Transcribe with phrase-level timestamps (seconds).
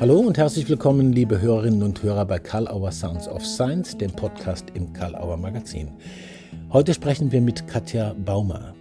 [0.00, 4.10] Hallo und herzlich willkommen, liebe Hörerinnen und Hörer bei Karl Auer Sounds of Science, dem
[4.10, 5.92] Podcast im Karl Auer Magazin.
[6.72, 8.74] Heute sprechen wir mit Katja Baumer.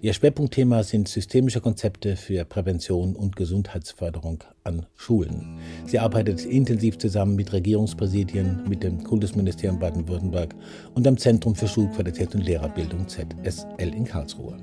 [0.00, 5.60] Ihr Schwerpunktthema sind systemische Konzepte für Prävention und Gesundheitsförderung an Schulen.
[5.86, 10.56] Sie arbeitet intensiv zusammen mit Regierungspräsidien, mit dem Kultusministerium Baden-Württemberg
[10.94, 14.56] und am Zentrum für Schulqualität und Lehrerbildung ZSL in Karlsruhe.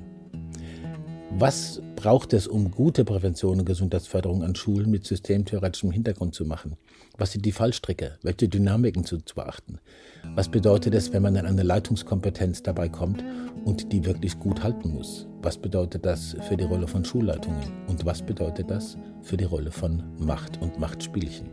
[1.30, 6.76] Was braucht es, um gute Prävention und Gesundheitsförderung an Schulen mit systemtheoretischem Hintergrund zu machen?
[7.18, 8.18] Was sind die Fallstricke?
[8.22, 9.78] Welche Dynamiken zu, zu beachten?
[10.34, 13.24] Was bedeutet es, wenn man an eine Leitungskompetenz dabei kommt
[13.64, 15.26] und die wirklich gut halten muss?
[15.42, 17.72] Was bedeutet das für die Rolle von Schulleitungen?
[17.88, 21.48] Und was bedeutet das für die Rolle von Macht und Machtspielchen?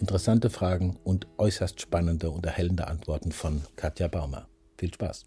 [0.00, 4.46] Interessante Fragen und äußerst spannende und erhellende Antworten von Katja Baumer.
[4.76, 5.24] Viel Spaß!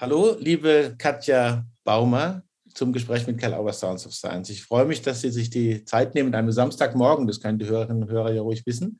[0.00, 4.48] Hallo, liebe Katja Baumer zum Gespräch mit Karl Auer Sounds of Science.
[4.48, 7.66] Ich freue mich, dass Sie sich die Zeit nehmen, an einem Samstagmorgen, das können die
[7.66, 8.98] Hörerinnen und Hörer ja ruhig wissen,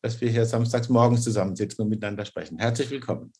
[0.00, 2.56] dass wir hier samstags morgens zusammensitzen und miteinander sprechen.
[2.56, 3.30] Herzlich willkommen.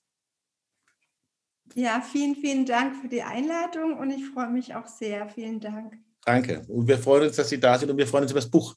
[1.74, 5.30] Ja, vielen, vielen Dank für die Einladung und ich freue mich auch sehr.
[5.30, 5.94] Vielen Dank.
[6.26, 6.66] Danke.
[6.68, 8.74] Und wir freuen uns, dass Sie da sind und wir freuen uns über das Buch.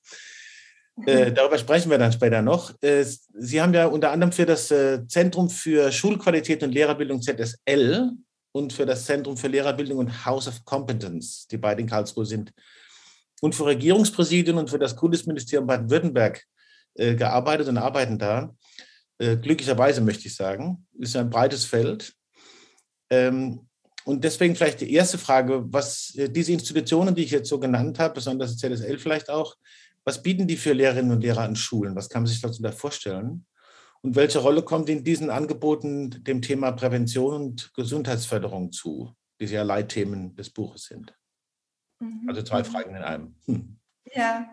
[1.06, 2.74] Äh, darüber sprechen wir dann später noch.
[2.82, 8.12] Äh, Sie haben ja unter anderem für das äh, Zentrum für Schulqualität und Lehrerbildung ZSL
[8.52, 12.54] und für das Zentrum für Lehrerbildung und House of Competence, die beide in Karlsruhe sind,
[13.42, 16.44] und für Regierungspräsidien und für das Kultusministerium Baden-Württemberg
[16.96, 18.54] äh, gearbeitet und arbeiten da.
[19.18, 22.14] Äh, glücklicherweise möchte ich sagen, ist ein breites Feld.
[23.10, 23.68] Ähm,
[24.04, 28.16] und deswegen vielleicht die erste Frage, was diese Institutionen, die ich jetzt so genannt habe,
[28.16, 29.56] besonders ZSL vielleicht auch,
[30.04, 31.96] was bieten die für Lehrerinnen und Lehrer an Schulen?
[31.96, 33.46] Was kann man sich dazu da vorstellen?
[34.02, 39.62] Und welche Rolle kommt in diesen Angeboten dem Thema Prävention und Gesundheitsförderung zu, die ja
[39.62, 41.16] Leitthemen des Buches sind?
[42.00, 42.28] Mhm.
[42.28, 43.36] Also zwei Fragen in einem.
[43.46, 43.80] Hm.
[44.16, 44.50] Ja,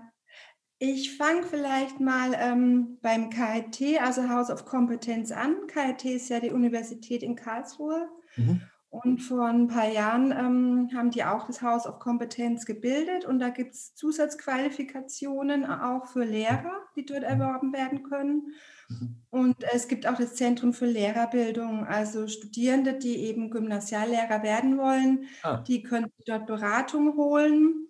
[0.79, 5.67] ich fange vielleicht mal ähm, beim KIT, also House of Competence, an.
[5.67, 8.09] KIT ist ja die Universität in Karlsruhe.
[8.37, 8.63] Mhm.
[8.91, 13.39] Und vor ein paar Jahren ähm, haben die auch das House of Competence gebildet und
[13.39, 17.27] da gibt es Zusatzqualifikationen auch für Lehrer, die dort mhm.
[17.27, 18.55] erworben werden können.
[18.89, 19.17] Mhm.
[19.29, 25.27] Und es gibt auch das Zentrum für Lehrerbildung, also Studierende, die eben Gymnasiallehrer werden wollen,
[25.43, 25.59] ah.
[25.59, 27.89] die können dort Beratung holen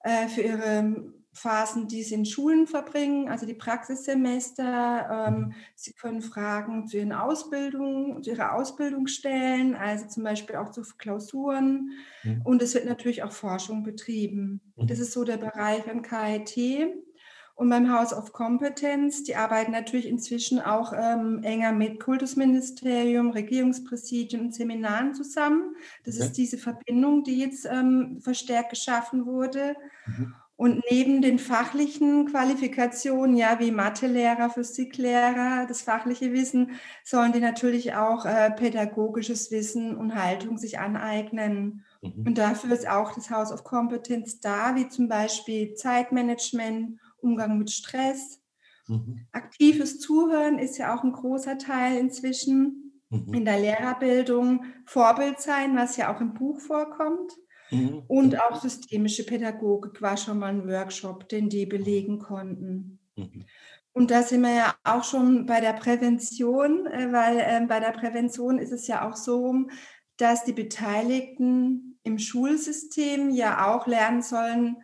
[0.00, 5.28] äh, für ihre Phasen, die sie in Schulen verbringen, also die Praxissemester.
[5.28, 10.70] Ähm, sie können Fragen zu ihren Ausbildungen, zu ihrer Ausbildung stellen, also zum Beispiel auch
[10.70, 11.92] zu Klausuren.
[12.24, 12.42] Mhm.
[12.42, 14.60] Und es wird natürlich auch Forschung betrieben.
[14.76, 14.88] Mhm.
[14.88, 16.88] Das ist so der Bereich an KIT.
[17.54, 24.46] Und beim House of Competence, die arbeiten natürlich inzwischen auch ähm, enger mit Kultusministerium, Regierungspräsidien
[24.46, 25.76] und Seminaren zusammen.
[26.04, 26.24] Das okay.
[26.24, 29.76] ist diese Verbindung, die jetzt ähm, verstärkt geschaffen wurde.
[30.06, 30.34] Mhm.
[30.60, 36.72] Und neben den fachlichen Qualifikationen, ja, wie Mathelehrer, Physiklehrer, das fachliche Wissen,
[37.02, 41.86] sollen die natürlich auch äh, pädagogisches Wissen und Haltung sich aneignen.
[42.02, 42.26] Mhm.
[42.26, 47.70] Und dafür ist auch das House of Competence da, wie zum Beispiel Zeitmanagement, Umgang mit
[47.70, 48.42] Stress.
[48.86, 49.26] Mhm.
[49.32, 53.32] Aktives Zuhören ist ja auch ein großer Teil inzwischen mhm.
[53.32, 54.64] in der Lehrerbildung.
[54.84, 57.32] Vorbild sein, was ja auch im Buch vorkommt.
[57.70, 58.02] Mhm.
[58.08, 62.98] Und auch systemische Pädagogik war schon mal ein Workshop, den die belegen konnten.
[63.16, 63.44] Mhm.
[63.92, 67.92] Und da sind wir ja auch schon bei der Prävention, äh, weil äh, bei der
[67.92, 69.66] Prävention ist es ja auch so,
[70.16, 74.76] dass die Beteiligten im Schulsystem ja auch lernen sollen,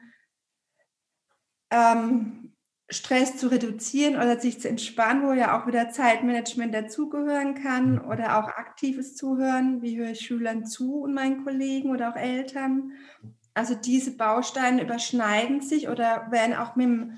[1.71, 2.46] ähm,
[2.89, 8.09] Stress zu reduzieren oder sich zu entspannen, wo ja auch wieder Zeitmanagement dazugehören kann mhm.
[8.09, 9.83] oder auch aktives Zuhören.
[9.83, 12.93] Wie höre ich Schülern zu und meinen Kollegen oder auch Eltern?
[13.55, 17.13] Also diese Bausteine überschneiden sich oder werden auch mit dem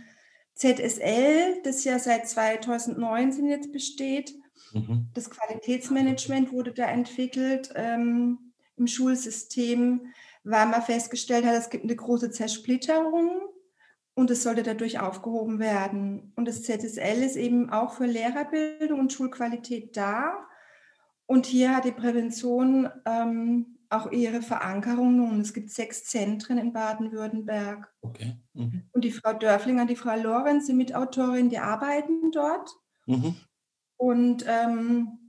[0.55, 4.35] ZSL, das ja seit 2019 jetzt besteht,
[4.73, 5.09] mhm.
[5.15, 10.13] das Qualitätsmanagement wurde da entwickelt ähm, im Schulsystem,
[10.45, 13.43] weil man festgestellt hat, es gibt eine große Zersplitterung
[14.19, 16.33] und es sollte dadurch aufgehoben werden.
[16.35, 20.45] Und das ZSL ist eben auch für Lehrerbildung und Schulqualität da.
[21.27, 25.41] Und hier hat die Prävention ähm, auch ihre Verankerung nun.
[25.41, 27.95] Es gibt sechs Zentren in Baden-Württemberg.
[28.01, 28.35] Okay.
[28.55, 28.89] Mhm.
[28.91, 32.71] Und die Frau Dörflinger und die Frau Lorenz, die Mitautorin, die arbeiten dort.
[33.07, 33.37] Mhm.
[33.99, 35.28] Und ähm,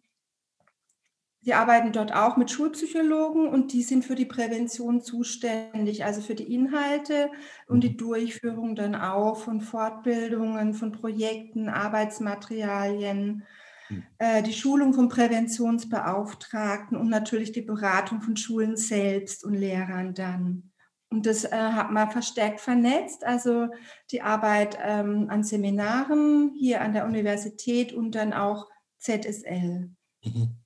[1.49, 6.35] Sie arbeiten dort auch mit Schulpsychologen und die sind für die Prävention zuständig, also für
[6.35, 7.31] die Inhalte
[7.65, 7.97] und die mhm.
[7.97, 13.47] Durchführung dann auch von Fortbildungen, von Projekten, Arbeitsmaterialien,
[13.89, 14.03] mhm.
[14.19, 20.71] äh, die Schulung von Präventionsbeauftragten und natürlich die Beratung von Schulen selbst und Lehrern dann.
[21.09, 23.69] Und das äh, hat man verstärkt vernetzt, also
[24.11, 28.67] die Arbeit ähm, an Seminaren hier an der Universität und dann auch
[28.99, 29.89] ZSL.
[30.23, 30.58] Mhm.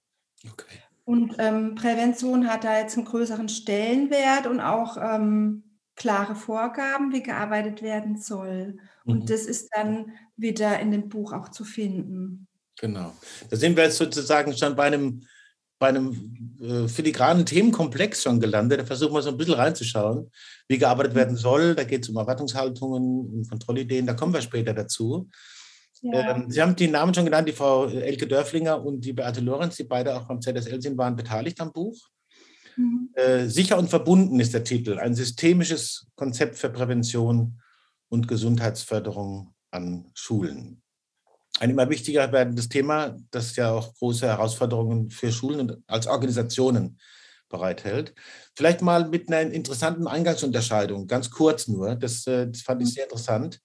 [0.51, 0.79] Okay.
[1.05, 5.63] Und ähm, Prävention hat da jetzt einen größeren Stellenwert und auch ähm,
[5.95, 8.77] klare Vorgaben, wie gearbeitet werden soll.
[9.05, 9.25] Und mhm.
[9.25, 12.47] das ist dann wieder in dem Buch auch zu finden.
[12.79, 13.13] Genau.
[13.49, 15.23] Da sind wir jetzt sozusagen schon bei einem
[15.79, 18.79] bei einem äh, filigranen Themenkomplex schon gelandet.
[18.79, 20.31] Da versuchen wir so ein bisschen reinzuschauen,
[20.69, 21.75] wie gearbeitet werden soll.
[21.75, 23.03] Da geht es um Erwartungshaltungen,
[23.33, 24.07] um Kontrollideen.
[24.07, 25.29] Da kommen wir später dazu.
[26.01, 26.35] Ja.
[26.35, 29.75] Ähm, Sie haben die Namen schon genannt, die Frau Elke Dörflinger und die Beate Lorenz,
[29.77, 31.97] die beide auch beim ZSL sind, waren beteiligt am Buch.
[32.75, 33.09] Mhm.
[33.13, 34.97] Äh, sicher und verbunden ist der Titel.
[34.97, 37.61] Ein systemisches Konzept für Prävention
[38.09, 40.83] und Gesundheitsförderung an Schulen
[41.59, 46.99] ein immer wichtiger werdendes Thema, das ja auch große Herausforderungen für Schulen und als Organisationen
[47.49, 48.13] bereithält.
[48.55, 52.91] Vielleicht mal mit einer interessanten Eingangsunterscheidung, ganz kurz nur, das, äh, das fand ich mhm.
[52.91, 53.61] sehr interessant.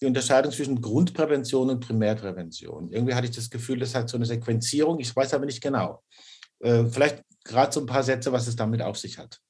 [0.00, 2.90] Die Unterscheidung zwischen Grundprävention und Primärprävention.
[2.90, 6.02] Irgendwie hatte ich das Gefühl, das hat so eine Sequenzierung, ich weiß aber nicht genau.
[6.60, 9.40] Äh, vielleicht gerade so ein paar Sätze, was es damit auf sich hat.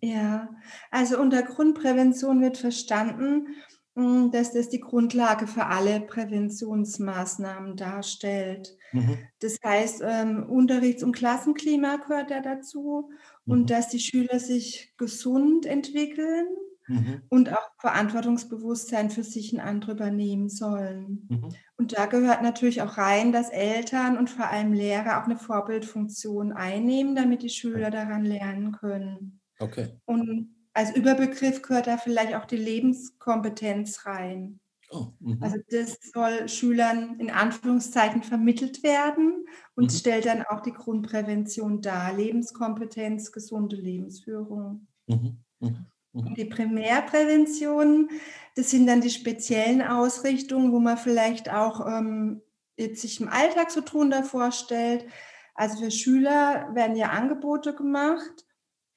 [0.00, 0.48] Ja,
[0.90, 3.46] also unter Grundprävention wird verstanden,
[3.94, 8.76] hm, dass das die Grundlage für alle Präventionsmaßnahmen darstellt.
[8.92, 9.18] Mhm.
[9.40, 13.10] Das heißt, ähm, Unterrichts- und Klassenklima gehört ja dazu
[13.44, 13.52] mhm.
[13.52, 16.46] und dass die Schüler sich gesund entwickeln
[16.92, 17.22] mhm.
[17.28, 21.26] und auch Verantwortungsbewusstsein für sich und andere übernehmen sollen.
[21.28, 21.48] Mhm.
[21.76, 26.52] Und da gehört natürlich auch rein, dass Eltern und vor allem Lehrer auch eine Vorbildfunktion
[26.52, 29.40] einnehmen, damit die Schüler daran lernen können.
[29.58, 29.98] Okay.
[30.04, 34.60] Und als Überbegriff gehört da vielleicht auch die Lebenskompetenz rein.
[34.90, 35.38] Oh, mhm.
[35.40, 39.96] also das soll Schülern in Anführungszeichen vermittelt werden und mhm.
[39.96, 42.14] stellt dann auch die Grundprävention dar.
[42.14, 44.86] Lebenskompetenz, gesunde Lebensführung.
[45.06, 45.38] Mhm.
[45.60, 45.86] mhm.
[46.12, 46.28] Mhm.
[46.28, 48.08] Und die Primärprävention,
[48.56, 52.42] das sind dann die speziellen Ausrichtungen, wo man vielleicht auch ähm,
[52.76, 55.06] jetzt sich im Alltag so drunter vorstellt.
[55.54, 58.46] Also für Schüler werden ja Angebote gemacht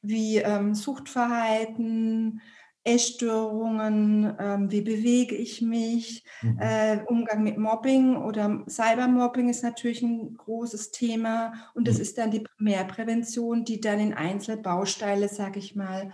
[0.07, 2.41] wie ähm, Suchtverhalten,
[2.83, 6.59] Essstörungen, ähm, wie bewege ich mich, mhm.
[6.59, 12.01] äh, Umgang mit Mobbing oder Cybermobbing ist natürlich ein großes Thema und das mhm.
[12.01, 16.13] ist dann die Primärprävention, die dann in Einzelbausteile, sage ich mal,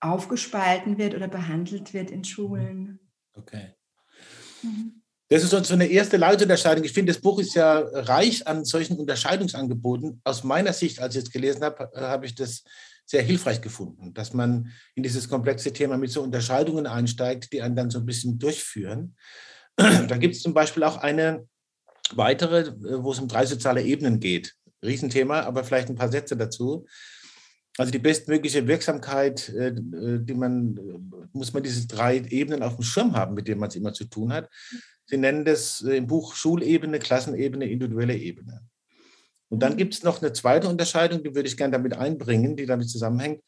[0.00, 3.00] aufgespalten wird oder behandelt wird in Schulen.
[3.34, 3.74] Okay.
[4.62, 5.02] Mhm.
[5.28, 6.84] Das ist so eine erste Leitunterscheidung.
[6.84, 10.20] Ich finde, das Buch ist ja reich an solchen Unterscheidungsangeboten.
[10.22, 12.62] Aus meiner Sicht, als ich es gelesen habe, habe ich das
[13.04, 17.74] sehr hilfreich gefunden, dass man in dieses komplexe Thema mit so Unterscheidungen einsteigt, die einen
[17.74, 19.16] dann so ein bisschen durchführen.
[19.76, 21.48] Da gibt es zum Beispiel auch eine
[22.14, 22.72] weitere,
[23.02, 24.54] wo es um drei soziale Ebenen geht.
[24.84, 26.86] Riesenthema, aber vielleicht ein paar Sätze dazu.
[27.78, 30.78] Also die bestmögliche Wirksamkeit, äh, die man,
[31.32, 34.04] muss man diese drei Ebenen auf dem Schirm haben, mit denen man es immer zu
[34.04, 34.48] tun hat.
[35.06, 38.62] Sie nennen das im Buch Schulebene, Klassenebene, individuelle Ebene.
[39.48, 42.66] Und dann gibt es noch eine zweite Unterscheidung, die würde ich gerne damit einbringen, die
[42.66, 43.42] damit zusammenhängt.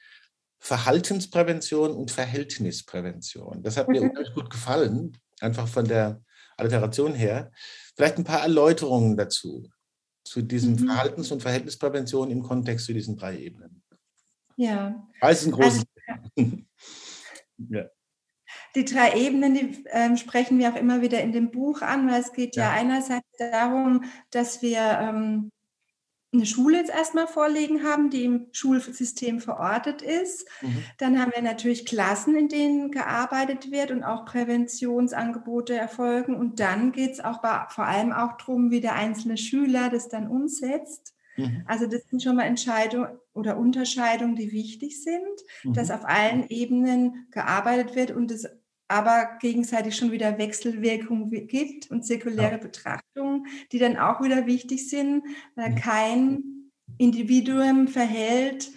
[0.60, 3.62] Verhaltensprävention und Verhältnisprävention.
[3.62, 4.10] Das hat mir mhm.
[4.10, 6.20] unheimlich gut gefallen, einfach von der
[6.56, 7.50] Alliteration her.
[7.96, 9.68] Vielleicht ein paar Erläuterungen dazu,
[10.24, 10.86] zu diesen mhm.
[10.86, 13.82] Verhaltens- und Verhältnisprävention im Kontext zu diesen drei Ebenen.
[14.58, 15.08] Ja.
[15.22, 15.84] Ist ein großes
[16.36, 16.50] also,
[17.70, 17.84] ja.
[18.74, 22.20] Die drei Ebenen, die äh, sprechen wir auch immer wieder in dem Buch an, weil
[22.20, 25.52] es geht ja, ja einerseits darum, dass wir ähm,
[26.32, 30.46] eine Schule jetzt erstmal vorliegen haben, die im Schulsystem verortet ist.
[30.60, 30.84] Mhm.
[30.98, 36.34] Dann haben wir natürlich Klassen, in denen gearbeitet wird und auch Präventionsangebote erfolgen.
[36.34, 40.08] Und dann geht es auch bei, vor allem auch darum, wie der einzelne Schüler das
[40.08, 41.14] dann umsetzt.
[41.38, 41.62] Mhm.
[41.66, 45.22] Also das sind schon mal Entscheidungen oder Unterscheidungen, die wichtig sind,
[45.64, 45.72] mhm.
[45.72, 48.46] dass auf allen Ebenen gearbeitet wird und es
[48.88, 52.56] aber gegenseitig schon wieder Wechselwirkungen gibt und zirkuläre ja.
[52.56, 55.22] Betrachtungen, die dann auch wieder wichtig sind,
[55.54, 55.76] weil mhm.
[55.76, 56.42] kein
[56.96, 58.70] Individuum verhält,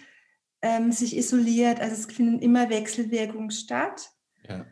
[0.60, 1.80] ähm, sich isoliert.
[1.80, 4.10] Also es finden immer Wechselwirkungen statt.
[4.48, 4.66] Ja.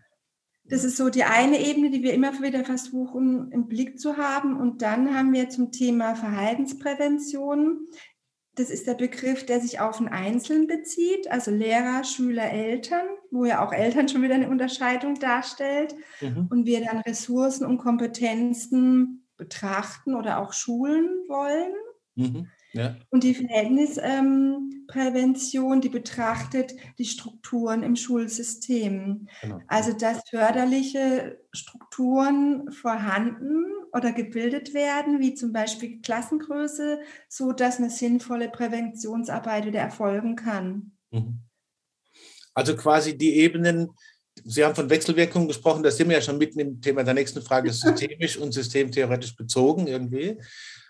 [0.71, 4.57] Das ist so die eine Ebene, die wir immer wieder versuchen im Blick zu haben.
[4.57, 7.89] Und dann haben wir zum Thema Verhaltensprävention
[8.61, 13.45] das ist der Begriff, der sich auf den Einzelnen bezieht, also Lehrer, Schüler, Eltern, wo
[13.45, 15.95] ja auch Eltern schon wieder eine Unterscheidung darstellt.
[16.21, 16.49] Mhm.
[16.51, 21.73] Und wir dann Ressourcen und Kompetenzen betrachten oder auch schulen wollen.
[22.17, 22.49] Mhm.
[22.73, 22.97] Ja.
[23.11, 29.27] Und die Verhältnisprävention, die betrachtet die Strukturen im Schulsystem.
[29.43, 29.61] Genau.
[29.67, 37.91] Also dass förderliche Strukturen vorhanden oder gebildet werden, wie zum Beispiel Klassengröße, so dass eine
[37.91, 40.93] sinnvolle Präventionsarbeit wieder erfolgen kann.
[41.11, 41.41] Mhm.
[42.55, 43.91] Also quasi die Ebenen,
[44.45, 47.43] Sie haben von Wechselwirkungen gesprochen, da sind wir ja schon mitten im Thema der nächsten
[47.43, 50.39] Frage, systemisch und systemtheoretisch bezogen irgendwie.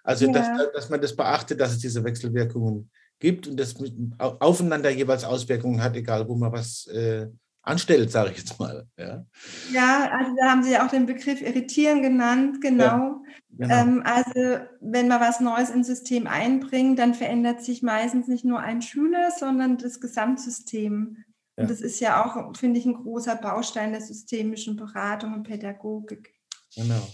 [0.02, 0.32] Also, ja.
[0.32, 3.74] dass, dass man das beachtet, dass es diese Wechselwirkungen gibt und das
[4.18, 7.26] aufeinander jeweils Auswirkungen hat, egal wo man was äh,
[7.62, 8.86] anstellt, sage ich jetzt mal.
[8.98, 9.24] Ja.
[9.72, 12.84] ja, also da haben Sie ja auch den Begriff irritieren genannt, genau.
[12.84, 13.22] Ja,
[13.58, 13.74] genau.
[13.74, 18.60] Ähm, also wenn man was Neues ins System einbringt, dann verändert sich meistens nicht nur
[18.60, 21.18] ein Schüler, sondern das Gesamtsystem.
[21.60, 21.66] Ja.
[21.66, 26.34] Und das ist ja auch, finde ich, ein großer Baustein der systemischen Beratung und Pädagogik.
[26.74, 27.06] Genau.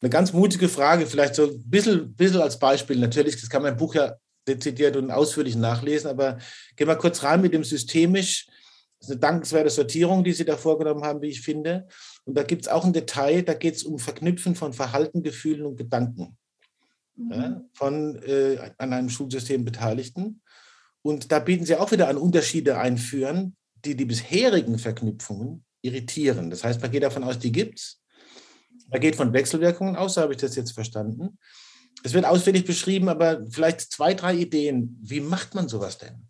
[0.00, 2.98] Eine ganz mutige Frage, vielleicht so ein bisschen, bisschen als Beispiel.
[2.98, 4.14] Natürlich, das kann mein Buch ja
[4.46, 6.38] dezidiert und ausführlich nachlesen, aber
[6.76, 8.46] gehen wir kurz rein mit dem systemisch.
[8.98, 11.86] Das ist eine dankenswerte Sortierung, die Sie da vorgenommen haben, wie ich finde.
[12.24, 15.66] Und da gibt es auch ein Detail, da geht es um Verknüpfen von Verhalten, Gefühlen
[15.66, 16.38] und Gedanken
[17.16, 17.32] mhm.
[17.32, 20.40] ja, von äh, an einem Schulsystem Beteiligten.
[21.02, 26.50] Und da bieten Sie auch wieder an Unterschiede einführen, die die bisherigen Verknüpfungen irritieren.
[26.50, 28.02] Das heißt, man geht davon aus, die gibt es.
[28.90, 31.38] Man geht von Wechselwirkungen aus, so habe ich das jetzt verstanden.
[32.02, 34.98] Es wird ausführlich beschrieben, aber vielleicht zwei, drei Ideen.
[35.02, 36.28] Wie macht man sowas denn?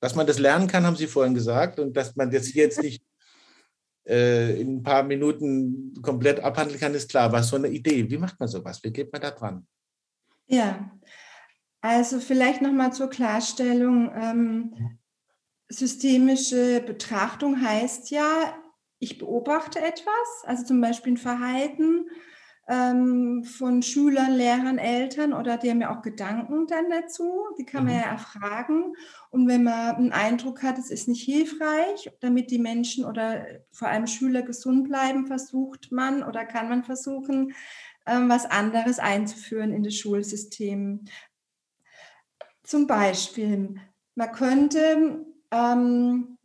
[0.00, 3.02] Dass man das lernen kann, haben Sie vorhin gesagt, und dass man das jetzt nicht
[4.08, 7.32] äh, in ein paar Minuten komplett abhandeln kann, ist klar.
[7.32, 8.10] Was so eine Idee?
[8.10, 8.82] Wie macht man sowas?
[8.82, 9.66] Wie geht man da dran?
[10.46, 10.90] Ja,
[11.80, 14.10] also vielleicht nochmal zur Klarstellung.
[14.14, 14.98] Ähm,
[15.68, 18.54] systemische Betrachtung heißt ja,
[18.98, 22.06] ich beobachte etwas, also zum Beispiel ein Verhalten
[22.68, 27.84] ähm, von Schülern, Lehrern, Eltern oder die haben ja auch Gedanken dann dazu, die kann
[27.84, 28.00] man mhm.
[28.00, 28.94] ja erfragen.
[29.30, 33.88] Und wenn man einen Eindruck hat, es ist nicht hilfreich, damit die Menschen oder vor
[33.88, 37.54] allem Schüler gesund bleiben, versucht man oder kann man versuchen,
[38.06, 41.04] ähm, was anderes einzuführen in das Schulsystem.
[42.64, 43.76] Zum Beispiel,
[44.16, 46.38] man könnte ähm,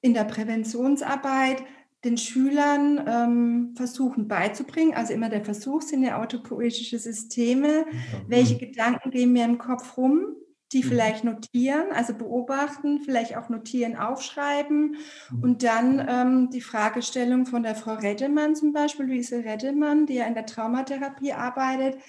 [0.00, 1.62] in der Präventionsarbeit
[2.04, 8.24] den Schülern ähm, versuchen beizubringen, also immer der Versuch sind ja autopoetische Systeme, mhm.
[8.26, 10.34] welche Gedanken gehen mir im Kopf rum,
[10.72, 10.88] die mhm.
[10.88, 14.96] vielleicht notieren, also beobachten, vielleicht auch notieren, aufschreiben
[15.30, 15.42] mhm.
[15.42, 20.24] und dann ähm, die Fragestellung von der Frau Reddemann zum Beispiel, Luise Reddemann, die ja
[20.24, 22.00] in der Traumatherapie arbeitet,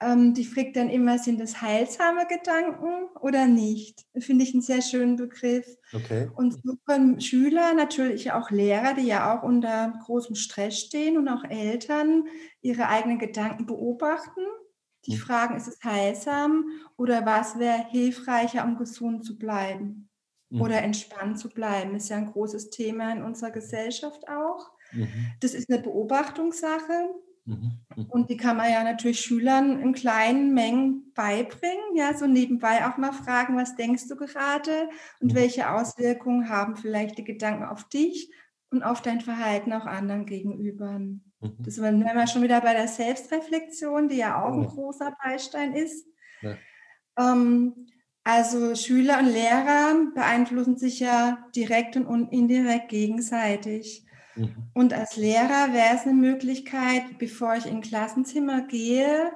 [0.00, 4.06] ähm, die fragt dann immer, sind das heilsame Gedanken oder nicht?
[4.18, 5.66] Finde ich einen sehr schönen Begriff.
[5.92, 6.30] Okay.
[6.36, 11.28] Und so können Schüler, natürlich auch Lehrer, die ja auch unter großem Stress stehen und
[11.28, 12.24] auch Eltern
[12.60, 14.42] ihre eigenen Gedanken beobachten.
[15.06, 15.18] Die mhm.
[15.18, 20.08] fragen, ist es heilsam oder was wäre hilfreicher, um gesund zu bleiben
[20.50, 20.60] mhm.
[20.60, 21.96] oder entspannt zu bleiben?
[21.96, 24.70] Ist ja ein großes Thema in unserer Gesellschaft auch.
[24.92, 25.32] Mhm.
[25.40, 27.10] Das ist eine Beobachtungssache.
[27.48, 28.04] Mhm, mhm.
[28.10, 31.96] Und die kann man ja natürlich Schülern in kleinen Mengen beibringen.
[31.96, 34.90] Ja, so nebenbei auch mal fragen, was denkst du gerade
[35.20, 35.36] und mhm.
[35.36, 38.30] welche Auswirkungen haben vielleicht die Gedanken auf dich
[38.70, 41.00] und auf dein Verhalten auch anderen gegenüber.
[41.60, 46.06] Das wären wir schon wieder bei der Selbstreflexion, die ja auch ein großer Beistein ist.
[46.42, 46.56] Ja.
[47.18, 47.86] Ähm,
[48.24, 54.04] also Schüler und Lehrer beeinflussen sich ja direkt und indirekt gegenseitig.
[54.38, 54.70] Mhm.
[54.74, 59.32] Und als Lehrer wäre es eine Möglichkeit, bevor ich in Klassenzimmer gehe,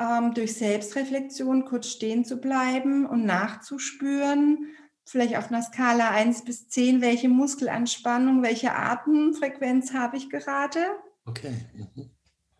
[0.00, 4.66] ähm, durch Selbstreflexion kurz stehen zu bleiben und nachzuspüren,
[5.04, 10.80] vielleicht auf einer Skala 1 bis 10, welche Muskelanspannung, welche Atemfrequenz habe ich gerade.
[11.26, 11.52] Okay.
[11.74, 12.10] Mhm.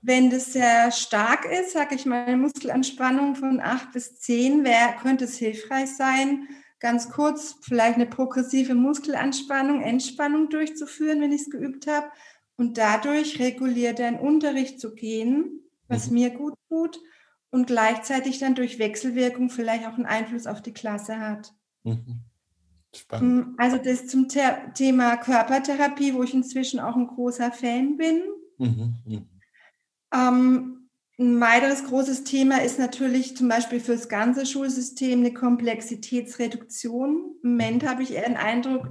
[0.03, 4.95] Wenn das sehr stark ist, sage ich mal, eine Muskelanspannung von 8 bis 10, wär,
[5.03, 6.49] könnte es hilfreich sein,
[6.81, 12.11] ganz kurz vielleicht eine progressive Muskelanspannung, Entspannung durchzuführen, wenn ich es geübt habe
[12.57, 16.15] und dadurch reguliert in Unterricht zu gehen, was mhm.
[16.15, 17.01] mir gut tut
[17.51, 21.53] und gleichzeitig dann durch Wechselwirkung vielleicht auch einen Einfluss auf die Klasse hat.
[21.85, 22.21] Mhm.
[22.95, 23.47] Spannend.
[23.47, 28.23] Mm, also das zum Thema Körpertherapie, wo ich inzwischen auch ein großer Fan bin.
[28.59, 28.95] Mhm.
[29.07, 29.27] Mhm.
[30.13, 30.80] Ähm,
[31.21, 37.37] ein weiteres großes Thema ist natürlich zum Beispiel für das ganze Schulsystem eine Komplexitätsreduktion.
[37.43, 38.89] Im Moment habe ich eher den Eindruck,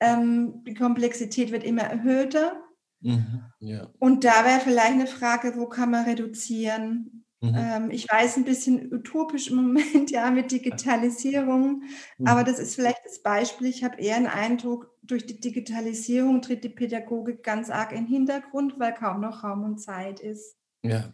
[0.00, 2.64] ähm, die Komplexität wird immer erhöhter.
[3.00, 3.90] Mhm, ja.
[3.98, 7.26] Und da wäre vielleicht eine Frage, wo kann man reduzieren?
[7.42, 7.54] Mhm.
[7.54, 11.82] Ähm, ich weiß ein bisschen utopisch im Moment, ja, mit Digitalisierung,
[12.16, 12.26] mhm.
[12.26, 13.66] aber das ist vielleicht das Beispiel.
[13.66, 18.06] Ich habe eher einen Eindruck, durch die Digitalisierung tritt die Pädagogik ganz arg in den
[18.06, 20.56] Hintergrund, weil kaum noch Raum und Zeit ist.
[20.82, 21.12] Ja.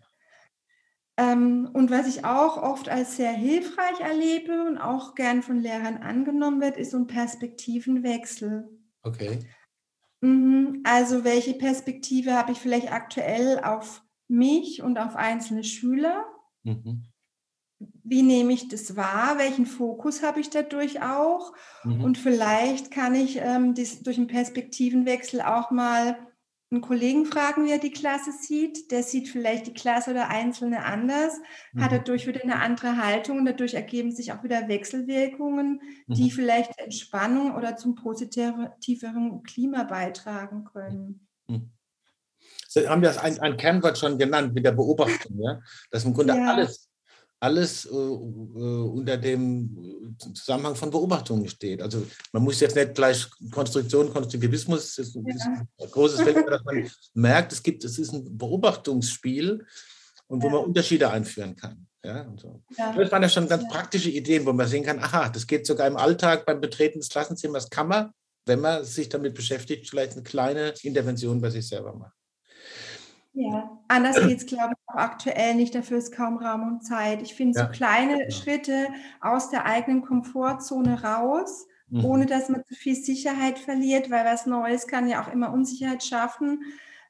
[1.21, 5.99] Ähm, und was ich auch oft als sehr hilfreich erlebe und auch gern von Lehrern
[5.99, 8.71] angenommen wird, ist so ein Perspektivenwechsel.
[9.03, 9.41] Okay.
[10.23, 16.25] Mhm, also welche Perspektive habe ich vielleicht aktuell auf mich und auf einzelne Schüler?
[16.63, 17.05] Mhm.
[18.05, 19.39] wie nehme ich das wahr?
[19.39, 21.55] Welchen Fokus habe ich dadurch auch?
[21.85, 22.05] Mhm.
[22.05, 26.19] Und vielleicht kann ich ähm, dies, durch einen Perspektivenwechsel auch mal
[26.71, 28.91] einen Kollegen fragen, wie er die Klasse sieht.
[28.93, 31.35] Der sieht vielleicht die Klasse oder Einzelne anders,
[31.73, 31.85] mhm.
[31.85, 36.15] hat dadurch wieder eine andere Haltung und dadurch ergeben sich auch wieder Wechselwirkungen, mhm.
[36.15, 41.27] die vielleicht zur Entspannung oder zum positiveren Klima beitragen können.
[41.49, 41.71] Mhm.
[42.69, 45.61] Sie haben das ein, ein Kernwort schon genannt mit der Beobachtung, ja?
[45.91, 46.53] dass im Grunde ja.
[46.53, 46.90] alles
[47.41, 51.81] alles äh, äh, unter dem Zusammenhang von Beobachtungen steht.
[51.81, 55.87] Also man muss jetzt nicht gleich Konstruktion, Konstruktivismus, das ist ein, ja.
[55.87, 59.67] großes Feld, dass man merkt, es gibt, es ist ein Beobachtungsspiel
[60.27, 60.53] und wo ja.
[60.53, 61.87] man Unterschiede einführen kann.
[62.05, 62.63] Ja, und so.
[62.77, 62.93] ja.
[62.93, 65.87] Das waren ja schon ganz praktische Ideen, wo man sehen kann, aha, das geht sogar
[65.87, 68.11] im Alltag beim Betreten des Klassenzimmers, kann man,
[68.47, 72.20] wenn man sich damit beschäftigt, vielleicht eine kleine Intervention bei sich selber machen.
[73.33, 75.75] Ja, anders geht es, glaube ich, auch aktuell nicht.
[75.75, 77.23] Dafür ist kaum Raum und Zeit.
[77.23, 77.67] Ich finde ja.
[77.67, 78.31] so kleine ja.
[78.31, 78.89] Schritte
[79.21, 82.05] aus der eigenen Komfortzone raus, mhm.
[82.05, 86.03] ohne dass man zu viel Sicherheit verliert, weil was Neues kann ja auch immer Unsicherheit
[86.03, 86.63] schaffen.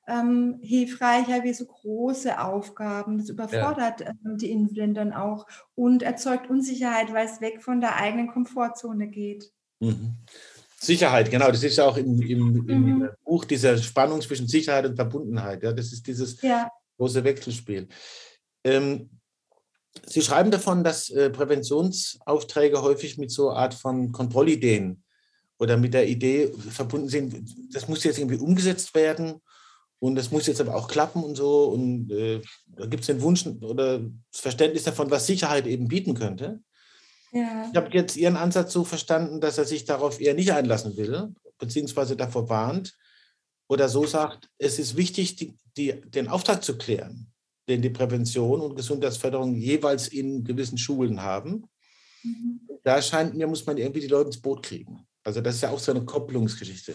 [0.07, 3.19] Ähm, hilfreicher wie so große Aufgaben.
[3.19, 4.11] Das überfordert ja.
[4.25, 9.09] ähm, die Individuen dann auch und erzeugt Unsicherheit, weil es weg von der eigenen Komfortzone
[9.09, 9.53] geht.
[9.79, 10.17] Mhm.
[10.82, 11.50] Sicherheit, genau.
[11.50, 13.08] Das ist ja auch im, im, im mhm.
[13.25, 15.62] Buch dieser Spannung zwischen Sicherheit und Verbundenheit.
[15.62, 16.70] Ja, das ist dieses ja.
[16.96, 17.88] große Wechselspiel.
[18.64, 19.10] Ähm,
[20.06, 25.02] Sie schreiben davon, dass äh, Präventionsaufträge häufig mit so einer Art von Kontrollideen
[25.58, 29.40] oder mit der Idee verbunden sind, das muss jetzt irgendwie umgesetzt werden
[29.99, 31.64] und das muss jetzt aber auch klappen und so.
[31.64, 36.14] Und äh, da gibt es den Wunsch oder das Verständnis davon, was Sicherheit eben bieten
[36.14, 36.60] könnte.
[37.32, 37.68] Ja.
[37.70, 41.32] Ich habe jetzt Ihren Ansatz so verstanden, dass er sich darauf eher nicht einlassen will,
[41.58, 42.96] beziehungsweise davor warnt
[43.68, 47.32] oder so sagt, es ist wichtig, die, die, den Auftrag zu klären,
[47.68, 51.66] den die Prävention und Gesundheitsförderung jeweils in gewissen Schulen haben.
[52.25, 52.60] Mhm.
[52.82, 55.06] Da scheint mir, muss man irgendwie die Leute ins Boot kriegen.
[55.22, 56.94] Also das ist ja auch so eine Kopplungsgeschichte.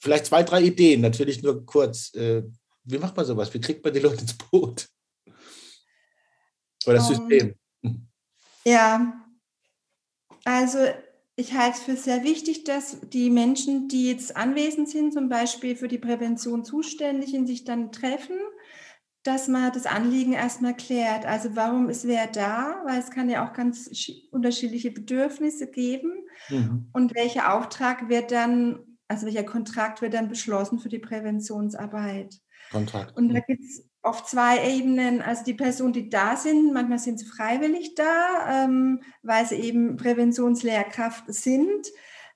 [0.00, 2.12] Vielleicht zwei, drei Ideen, natürlich nur kurz.
[2.14, 2.42] Äh,
[2.84, 3.52] wie macht man sowas?
[3.54, 4.88] Wie kriegt man die Leute ins Boot?
[6.86, 7.54] Oder das um, System?
[8.66, 9.24] Ja,
[10.44, 10.78] also
[11.36, 15.76] ich halte es für sehr wichtig, dass die Menschen, die jetzt anwesend sind, zum Beispiel
[15.76, 18.38] für die Prävention zuständig sich dann treffen,
[19.22, 21.26] dass man das Anliegen erstmal klärt.
[21.26, 22.82] Also warum ist wer da?
[22.86, 23.88] Weil es kann ja auch ganz
[24.32, 26.26] unterschiedliche Bedürfnisse geben.
[26.48, 26.88] Mhm.
[26.92, 32.34] Und welcher Auftrag wird dann, also welcher Kontrakt wird dann beschlossen für die Präventionsarbeit?
[32.72, 33.16] Kontrakt.
[33.16, 35.20] Und da gibt es auf zwei Ebenen.
[35.20, 39.96] Also die Personen, die da sind, manchmal sind sie freiwillig da, ähm, weil sie eben
[39.96, 41.86] Präventionslehrkraft sind.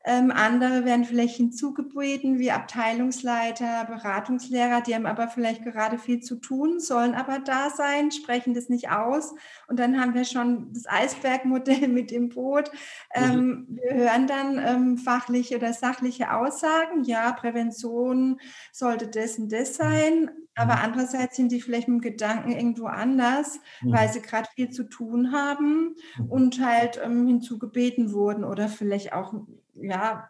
[0.02, 6.36] Ähm, andere werden vielleicht hinzugebeten, wie Abteilungsleiter, Beratungslehrer, die haben aber vielleicht gerade viel zu
[6.36, 9.34] tun, sollen aber da sein, sprechen das nicht aus.
[9.68, 12.70] Und dann haben wir schon das Eisbergmodell mit im Boot.
[13.14, 13.78] Ähm, mhm.
[13.82, 17.04] Wir hören dann ähm, fachliche oder sachliche Aussagen.
[17.04, 18.40] Ja, Prävention
[18.72, 20.30] sollte das und das sein.
[20.54, 20.80] Aber mhm.
[20.82, 23.92] andererseits sind die vielleicht mit dem Gedanken irgendwo anders, mhm.
[23.92, 26.26] weil sie gerade viel zu tun haben mhm.
[26.26, 29.32] und halt ähm, hinzugebeten wurden oder vielleicht auch
[29.74, 30.28] ja,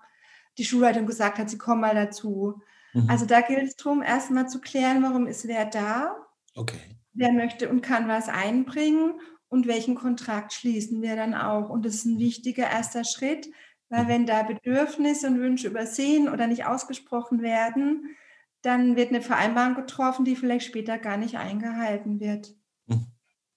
[0.59, 2.61] die Schulleitung gesagt hat, sie kommen mal dazu.
[2.93, 3.09] Mhm.
[3.09, 6.17] Also da gilt es darum, erstmal zu klären, warum ist wer da,
[6.55, 6.97] okay.
[7.13, 11.71] wer möchte und kann was einbringen und welchen Kontrakt schließen wir dann auch.
[11.71, 13.49] Und das ist ein wichtiger erster Schritt,
[13.89, 14.09] weil mhm.
[14.09, 18.17] wenn da Bedürfnisse und Wünsche übersehen oder nicht ausgesprochen werden,
[18.63, 22.55] dann wird eine Vereinbarung getroffen, die vielleicht später gar nicht eingehalten wird.
[22.87, 23.07] Mhm.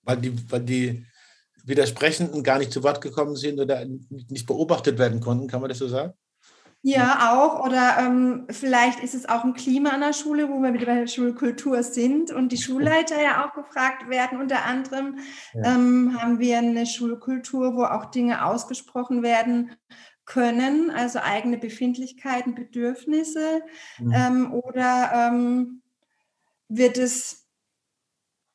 [0.04, 1.06] Weil die, weil die
[1.64, 3.86] Widersprechenden gar nicht zu Wort gekommen sind oder
[4.30, 6.14] nicht beobachtet werden konnten, kann man das so sagen?
[6.86, 7.66] Ja, auch.
[7.66, 11.00] Oder ähm, vielleicht ist es auch ein Klima an der Schule, wo wir wieder bei
[11.00, 14.42] der Schulkultur sind und die Schulleiter ja auch gefragt werden.
[14.42, 15.20] Unter anderem
[15.54, 15.76] ja.
[15.76, 19.72] ähm, haben wir eine Schulkultur, wo auch Dinge ausgesprochen werden
[20.26, 23.62] können, also eigene Befindlichkeiten, Bedürfnisse.
[24.00, 24.14] Mhm.
[24.14, 25.82] Ähm, oder ähm,
[26.70, 27.44] wird es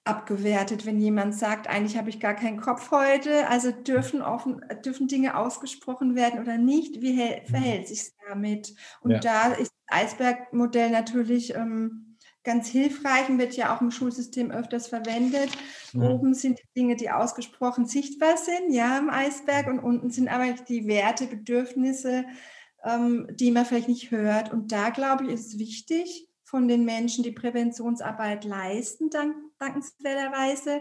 [0.04, 3.46] abgewertet, wenn jemand sagt, eigentlich habe ich gar keinen Kopf heute.
[3.48, 7.02] Also dürfen offen, dürfen Dinge ausgesprochen werden oder nicht?
[7.02, 7.46] Wie mhm.
[7.46, 8.74] verhält sich damit?
[9.00, 9.18] Und ja.
[9.18, 12.07] da ist das Eisbergmodell natürlich ähm,
[12.48, 15.50] ganz hilfreich und wird ja auch im Schulsystem öfters verwendet.
[15.92, 16.02] Mhm.
[16.02, 20.50] Oben sind die Dinge, die ausgesprochen sichtbar sind, ja, im Eisberg, und unten sind aber
[20.66, 22.24] die Werte, Bedürfnisse,
[22.82, 24.50] ähm, die man vielleicht nicht hört.
[24.50, 30.80] Und da, glaube ich, ist es wichtig, von den Menschen, die Präventionsarbeit leisten, dank, dankenswerterweise,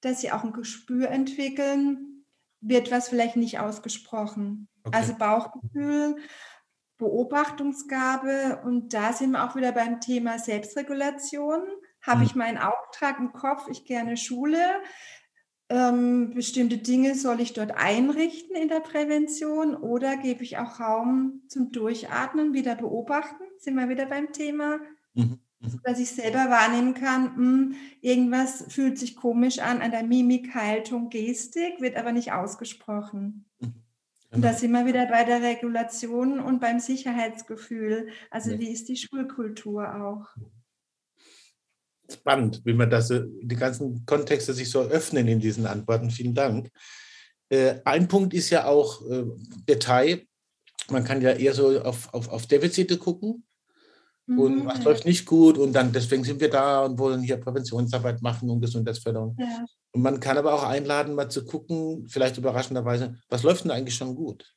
[0.00, 2.24] dass sie auch ein Gespür entwickeln,
[2.60, 4.66] wird was vielleicht nicht ausgesprochen.
[4.82, 4.98] Okay.
[4.98, 6.16] Also Bauchgefühl,
[6.98, 11.62] Beobachtungsgabe und da sind wir auch wieder beim Thema Selbstregulation.
[12.02, 14.60] Habe ich meinen Auftrag im Kopf, ich gerne Schule,
[15.68, 21.42] ähm, bestimmte Dinge soll ich dort einrichten in der Prävention oder gebe ich auch Raum
[21.48, 24.78] zum Durchatmen, wieder beobachten, sind wir wieder beim Thema,
[25.14, 25.40] mhm.
[25.58, 25.80] mhm.
[25.82, 30.54] dass ich selber wahrnehmen kann, mh, hm, irgendwas fühlt sich komisch an an der Mimik,
[30.54, 33.46] Haltung, Gestik, wird aber nicht ausgesprochen.
[33.58, 33.85] Mhm.
[34.36, 38.08] Und da sind wir wieder bei der Regulation und beim Sicherheitsgefühl.
[38.30, 38.58] Also ja.
[38.58, 40.26] wie ist die Schulkultur auch?
[42.12, 46.10] Spannend, wie man das, die ganzen Kontexte sich so öffnen in diesen Antworten.
[46.10, 46.70] Vielen Dank.
[47.48, 49.24] Äh, ein Punkt ist ja auch äh,
[49.68, 50.22] Detail.
[50.90, 53.46] Man kann ja eher so auf, auf, auf Defizite gucken
[54.28, 54.66] und mhm.
[54.66, 58.50] was läuft nicht gut und dann deswegen sind wir da und wollen hier Präventionsarbeit machen
[58.50, 59.36] und Gesundheitsförderung.
[59.38, 59.64] Ja.
[59.92, 63.94] Und man kann aber auch einladen, mal zu gucken, vielleicht überraschenderweise, was läuft denn eigentlich
[63.94, 64.52] schon gut?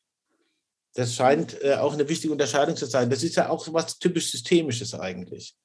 [0.96, 3.12] Das scheint äh, auch eine wichtige Unterscheidung zu sein.
[3.12, 5.56] Das ist ja auch so was typisch Systemisches eigentlich.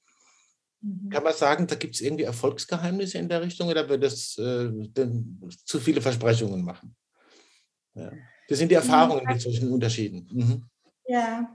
[0.83, 1.09] Mhm.
[1.09, 4.71] Kann man sagen, da gibt es irgendwie Erfolgsgeheimnisse in der Richtung oder wird das äh,
[5.65, 6.95] zu viele Versprechungen machen?
[7.95, 8.13] Ja.
[8.49, 10.29] Das sind die Erfahrungen mit solchen Unterschieden.
[10.31, 10.65] Mhm.
[11.07, 11.49] Ja,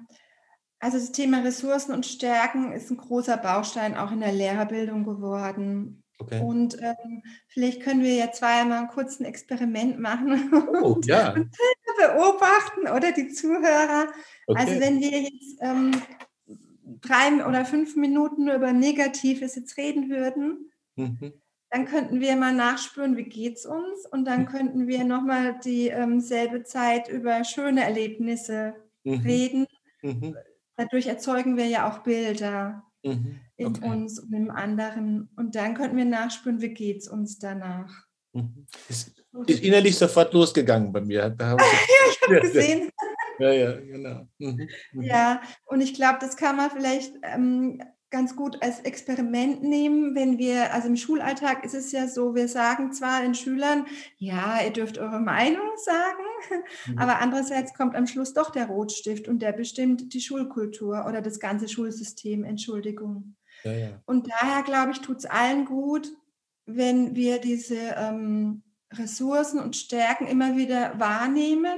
[0.80, 6.04] also das Thema Ressourcen und Stärken ist ein großer Baustein auch in der Lehrerbildung geworden.
[6.20, 6.42] Okay.
[6.42, 11.34] Und ähm, vielleicht können wir ja zweimal kurz ein Experiment machen oh, und, ja.
[11.34, 11.50] und
[11.98, 14.08] beobachten oder die Zuhörer.
[14.48, 14.60] Okay.
[14.60, 15.92] Also wenn wir jetzt ähm,
[17.02, 21.34] drei oder fünf Minuten nur über Negatives jetzt reden würden, mhm.
[21.70, 24.48] dann könnten wir mal nachspüren, wie geht es uns und dann mhm.
[24.48, 29.22] könnten wir nochmal dieselbe ähm, Zeit über schöne Erlebnisse mhm.
[29.22, 29.68] reden.
[30.80, 33.39] Mhm dadurch erzeugen wir ja auch Bilder mhm.
[33.58, 33.89] in okay.
[33.89, 35.30] uns und im anderen.
[35.36, 37.92] Und dann könnten wir nachspüren, wie geht es uns danach.
[38.34, 38.65] Mhm.
[38.88, 39.13] Ist,
[39.48, 41.36] ist, innerlich sofort losgegangen bei mir.
[41.39, 42.89] ja, ich habe gesehen.
[43.39, 44.28] Ja, ja, genau.
[44.38, 44.70] Mhm.
[44.94, 45.02] Mhm.
[45.02, 50.38] Ja, und ich glaube, das kann man vielleicht ähm, ganz gut als Experiment nehmen, wenn
[50.38, 53.86] wir, also im Schulalltag ist es ja so, wir sagen zwar den Schülern,
[54.17, 56.98] ja, ihr dürft eure Meinung sagen, mhm.
[56.98, 61.39] aber andererseits kommt am Schluss doch der Rotstift und der bestimmt die Schulkultur oder das
[61.39, 63.36] ganze Schulsystem, Entschuldigung.
[63.63, 64.02] Ja, ja.
[64.06, 66.12] Und daher, glaube ich, tut es allen gut,
[66.65, 71.78] wenn wir diese ähm, Ressourcen und Stärken immer wieder wahrnehmen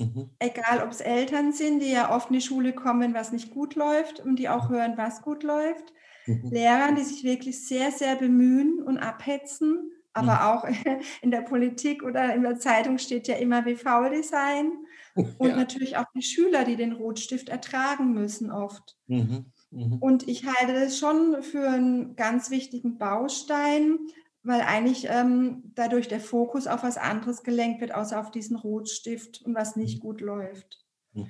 [0.00, 0.30] Mhm.
[0.38, 3.74] Egal, ob es Eltern sind, die ja oft in die Schule kommen, was nicht gut
[3.74, 5.92] läuft und die auch hören, was gut läuft.
[6.26, 6.50] Mhm.
[6.50, 9.92] Lehrern, die sich wirklich sehr, sehr bemühen und abhetzen.
[10.12, 10.40] Aber mhm.
[10.40, 10.64] auch
[11.22, 14.72] in der Politik oder in der Zeitung steht ja immer, wie faul die sein.
[15.14, 15.56] Und ja.
[15.56, 18.96] natürlich auch die Schüler, die den Rotstift ertragen müssen oft.
[19.06, 19.46] Mhm.
[19.70, 19.98] Mhm.
[19.98, 23.98] Und ich halte das schon für einen ganz wichtigen Baustein,
[24.42, 29.42] weil eigentlich ähm, dadurch der Fokus auf was anderes gelenkt wird, außer auf diesen Rotstift
[29.42, 30.00] und was nicht mhm.
[30.00, 30.84] gut läuft.
[31.12, 31.28] Mhm.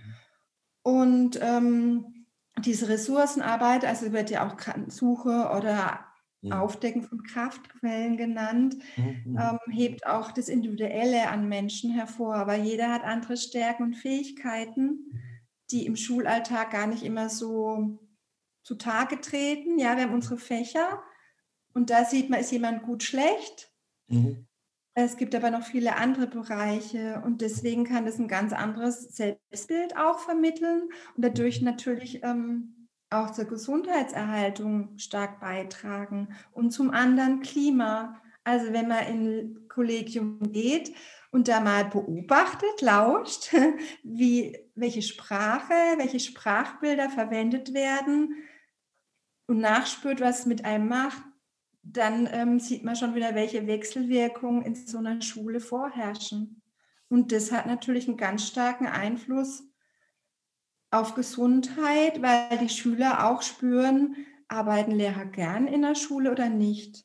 [0.83, 2.27] Und ähm,
[2.59, 4.57] diese Ressourcenarbeit, also wird ja auch
[4.89, 6.05] Suche oder
[6.43, 6.53] mhm.
[6.53, 9.39] Aufdecken von Kraftquellen genannt, mhm.
[9.39, 15.21] ähm, hebt auch das Individuelle an Menschen hervor, weil jeder hat andere Stärken und Fähigkeiten,
[15.71, 17.99] die im Schulalltag gar nicht immer so
[18.63, 19.79] zutage treten.
[19.79, 21.03] Ja, wir haben unsere Fächer,
[21.75, 23.73] und da sieht man, ist jemand gut schlecht.
[24.09, 24.47] Mhm.
[24.95, 29.97] Es gibt aber noch viele andere Bereiche und deswegen kann das ein ganz anderes Selbstbild
[29.97, 31.67] auch vermitteln und dadurch mhm.
[31.67, 32.81] natürlich ähm,
[33.11, 36.29] auch zur Gesundheitserhaltung stark beitragen.
[36.53, 38.21] Und zum anderen Klima.
[38.45, 40.95] Also wenn man in ein Kollegium geht
[41.31, 43.55] und da mal beobachtet, lauscht,
[44.03, 48.35] wie, welche Sprache, welche Sprachbilder verwendet werden
[49.47, 51.23] und nachspürt, was es mit einem macht,
[51.83, 56.63] dann ähm, sieht man schon wieder, welche Wechselwirkungen in so einer Schule vorherrschen.
[57.09, 59.65] Und das hat natürlich einen ganz starken Einfluss
[60.91, 64.17] auf Gesundheit, weil die Schüler auch spüren,
[64.49, 67.05] arbeiten Lehrer gern in der Schule oder nicht.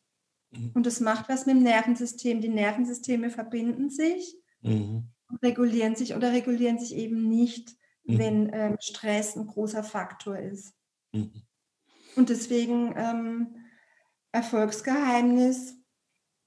[0.52, 0.72] Mhm.
[0.74, 2.42] Und das macht was mit dem Nervensystem.
[2.42, 5.10] Die Nervensysteme verbinden sich, mhm.
[5.42, 8.18] regulieren sich oder regulieren sich eben nicht, mhm.
[8.18, 10.74] wenn ähm, Stress ein großer Faktor ist.
[11.14, 11.44] Mhm.
[12.16, 13.56] Und deswegen ähm,
[14.36, 15.76] Erfolgsgeheimnis,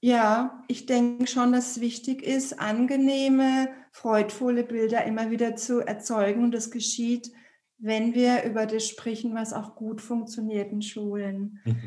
[0.01, 6.43] ja, ich denke schon, dass es wichtig ist, angenehme, freudvolle Bilder immer wieder zu erzeugen.
[6.43, 7.31] Und das geschieht,
[7.77, 11.59] wenn wir über das sprechen, was auch gut funktioniert in Schulen.
[11.65, 11.81] Mhm.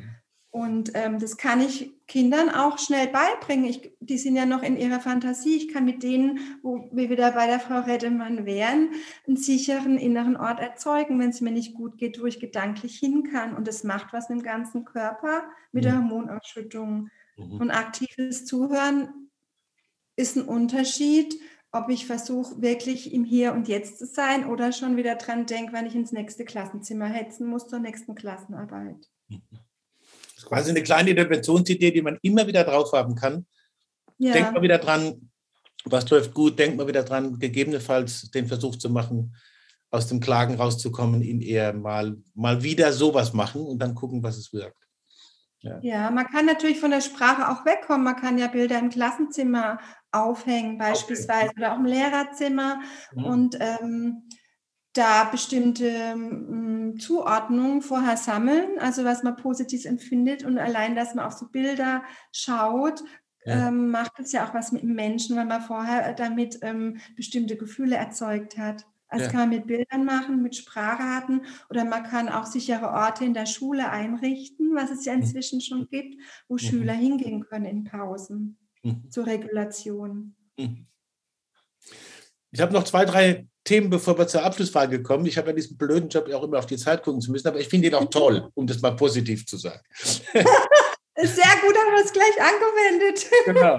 [0.51, 3.64] Und ähm, das kann ich Kindern auch schnell beibringen.
[3.64, 5.57] Ich, die sind ja noch in ihrer Fantasie.
[5.57, 8.90] Ich kann mit denen, wo wir wieder bei der Frau Reddemann wären,
[9.27, 13.22] einen sicheren inneren Ort erzeugen, wenn es mir nicht gut geht, wo ich gedanklich hin
[13.33, 13.57] kann.
[13.57, 16.11] Und das macht was im ganzen Körper mit der mhm.
[16.11, 17.09] Hormonausschüttung.
[17.38, 17.53] Mhm.
[17.59, 19.31] Und aktives Zuhören
[20.14, 24.98] ist ein Unterschied, ob ich versuche, wirklich im Hier und Jetzt zu sein oder schon
[24.98, 29.09] wieder dran denke, wenn ich ins nächste Klassenzimmer hetzen muss zur nächsten Klassenarbeit.
[29.29, 29.40] Mhm
[30.46, 33.46] quasi eine kleine Interventionsidee, die man immer wieder drauf haben kann.
[34.18, 34.33] Ja.
[34.33, 35.31] Denkt mal wieder dran,
[35.85, 39.35] was läuft gut, denkt mal wieder dran, gegebenenfalls den Versuch zu machen,
[39.90, 44.37] aus dem Klagen rauszukommen, ihn eher mal, mal wieder sowas machen und dann gucken, was
[44.37, 44.76] es wirkt.
[45.61, 45.78] Ja.
[45.83, 46.11] ja.
[46.11, 48.05] man kann natürlich von der Sprache auch wegkommen.
[48.05, 49.78] Man kann ja Bilder im Klassenzimmer
[50.11, 51.59] aufhängen, beispielsweise, okay.
[51.59, 52.81] oder auch im Lehrerzimmer.
[53.14, 53.24] Mhm.
[53.24, 54.28] Und ähm,
[54.92, 61.24] da bestimmte ähm, Zuordnungen vorher sammeln, also was man positiv empfindet und allein, dass man
[61.24, 63.02] auf so Bilder schaut,
[63.44, 63.68] ja.
[63.68, 67.57] ähm, macht es ja auch was mit dem Menschen, weil man vorher damit ähm, bestimmte
[67.57, 68.87] Gefühle erzeugt hat.
[69.09, 69.31] Also ja.
[69.31, 73.44] kann man mit Bildern machen, mit Sprachraten oder man kann auch sichere Orte in der
[73.44, 75.22] Schule einrichten, was es ja mhm.
[75.22, 76.16] inzwischen schon gibt,
[76.48, 76.59] wo mhm.
[76.59, 79.11] Schüler hingehen können in Pausen mhm.
[79.11, 80.35] zur Regulation.
[80.59, 80.87] Mhm.
[82.52, 85.27] Ich habe noch zwei, drei Themen, bevor wir zur Abschlussfrage kommen.
[85.27, 87.61] Ich habe ja diesen blöden Job auch immer auf die Zeit gucken zu müssen, aber
[87.61, 89.83] ich finde ihn auch toll, um das mal positiv zu sagen.
[90.03, 93.27] Sehr gut, haben wir es gleich angewendet.
[93.44, 93.79] genau.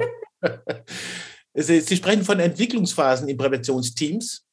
[1.55, 4.45] Sie sprechen von Entwicklungsphasen in Präventionsteams.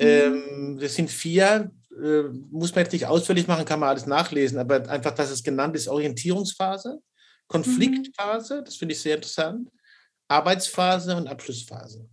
[0.00, 0.06] Mhm.
[0.06, 4.58] Ähm, das sind vier, äh, muss man jetzt nicht ausführlich machen, kann man alles nachlesen,
[4.58, 7.00] aber einfach, dass es genannt ist, Orientierungsphase,
[7.48, 9.68] Konfliktphase, das finde ich sehr interessant,
[10.28, 12.08] Arbeitsphase und Abschlussphase.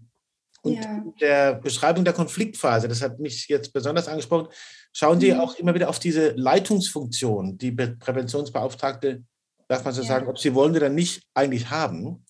[0.66, 1.04] Und ja.
[1.22, 4.48] der Beschreibung der Konfliktphase, das hat mich jetzt besonders angesprochen,
[4.92, 5.40] schauen Sie mhm.
[5.40, 9.24] auch immer wieder auf diese Leitungsfunktion, die Präventionsbeauftragte,
[9.68, 10.08] darf man so ja.
[10.08, 12.26] sagen, ob sie wollen oder nicht, eigentlich haben.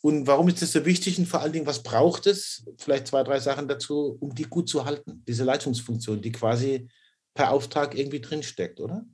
[0.00, 2.64] Und warum ist das so wichtig und vor allen Dingen, was braucht es?
[2.78, 6.88] Vielleicht zwei, drei Sachen dazu, um die gut zu halten, diese Leitungsfunktion, die quasi
[7.34, 9.04] per Auftrag irgendwie drinsteckt, oder?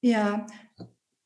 [0.00, 0.46] Ja,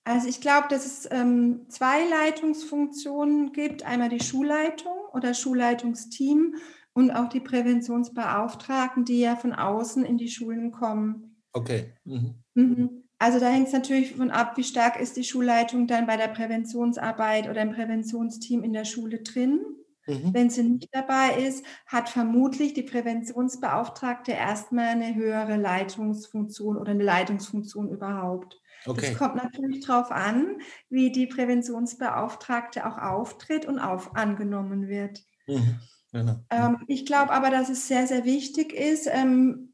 [0.04, 3.84] also ich glaube, dass es ähm, zwei Leitungsfunktionen gibt.
[3.84, 6.56] Einmal die Schulleitung oder Schulleitungsteam
[6.92, 11.36] und auch die Präventionsbeauftragten, die ja von außen in die Schulen kommen.
[11.52, 11.92] Okay.
[12.04, 12.34] Mhm.
[12.54, 13.04] Mhm.
[13.18, 16.28] Also da hängt es natürlich davon ab, wie stark ist die Schulleitung dann bei der
[16.28, 19.60] Präventionsarbeit oder im Präventionsteam in der Schule drin.
[20.06, 20.34] Mhm.
[20.34, 27.04] Wenn sie nicht dabei ist, hat vermutlich die Präventionsbeauftragte erstmal eine höhere Leitungsfunktion oder eine
[27.04, 28.61] Leitungsfunktion überhaupt.
[28.86, 29.10] Okay.
[29.12, 35.22] Es kommt natürlich darauf an, wie die Präventionsbeauftragte auch auftritt und auf angenommen wird.
[35.46, 35.80] Mhm.
[36.12, 36.36] Genau.
[36.50, 39.72] Ähm, ich glaube aber, dass es sehr, sehr wichtig ist, ähm,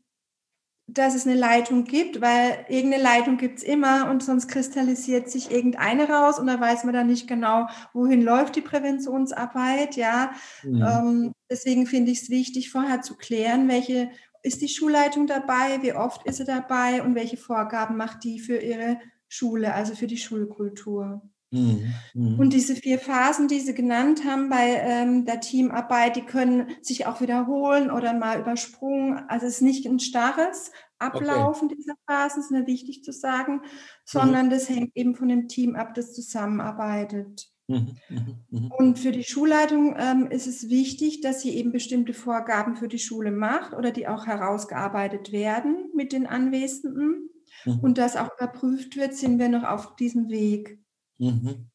[0.90, 5.50] dass es eine Leitung gibt, weil irgendeine Leitung gibt es immer und sonst kristallisiert sich
[5.50, 9.96] irgendeine raus und da weiß man dann nicht genau, wohin läuft die Präventionsarbeit.
[9.96, 10.82] Ja, mhm.
[10.82, 14.10] ähm, deswegen finde ich es wichtig, vorher zu klären, welche
[14.42, 18.58] ist die Schulleitung dabei, wie oft ist sie dabei und welche Vorgaben macht die für
[18.58, 18.98] ihre
[19.28, 21.22] Schule, also für die Schulkultur.
[21.50, 21.94] Mhm.
[22.14, 22.38] Mhm.
[22.38, 27.06] Und diese vier Phasen, die Sie genannt haben bei ähm, der Teamarbeit, die können sich
[27.06, 29.24] auch wiederholen oder mal übersprungen.
[29.28, 31.76] Also es ist nicht ein starres Ablaufen okay.
[31.76, 33.62] dieser Phasen, ist mir wichtig zu sagen,
[34.04, 34.50] sondern mhm.
[34.50, 37.48] das hängt eben von dem Team ab, das zusammenarbeitet.
[37.68, 38.70] Mhm, mhm, mhm.
[38.78, 42.98] Und für die Schulleitung ähm, ist es wichtig, dass sie eben bestimmte Vorgaben für die
[42.98, 47.28] Schule macht oder die auch herausgearbeitet werden mit den Anwesenden
[47.66, 47.80] mhm.
[47.80, 50.78] und dass auch überprüft wird, sind wir noch auf diesem Weg
[51.18, 51.66] mhm.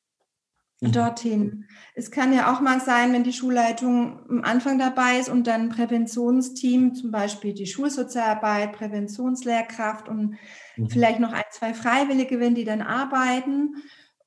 [0.82, 1.66] dorthin.
[1.94, 5.70] Es kann ja auch mal sein, wenn die Schulleitung am Anfang dabei ist und dann
[5.70, 10.38] Präventionsteam, zum Beispiel die Schulsozialarbeit, Präventionslehrkraft und
[10.90, 13.76] vielleicht noch ein, zwei Freiwillige, wenn die dann arbeiten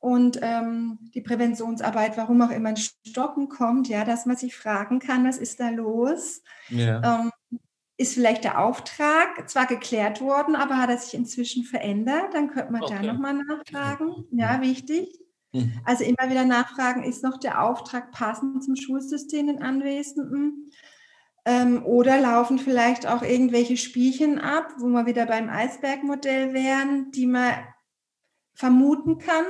[0.06, 5.00] und ähm, die Präventionsarbeit, warum auch immer, in Stocken kommt, ja, dass man sich fragen
[5.00, 6.44] kann, was ist da los?
[6.68, 7.22] Ja.
[7.22, 7.32] Ähm,
[7.96, 12.34] ist vielleicht der Auftrag zwar geklärt worden, aber hat er sich inzwischen verändert?
[12.34, 12.98] Dann könnte man okay.
[13.02, 14.26] da nochmal nachfragen.
[14.30, 15.08] Ja, wichtig.
[15.52, 15.72] Mhm.
[15.84, 20.70] Also immer wieder nachfragen, ist noch der Auftrag passend zum Schulsystem den Anwesenden?
[21.44, 27.26] Ähm, oder laufen vielleicht auch irgendwelche Spielchen ab, wo wir wieder beim Eisbergmodell wären, die
[27.26, 27.54] man
[28.54, 29.44] vermuten kann,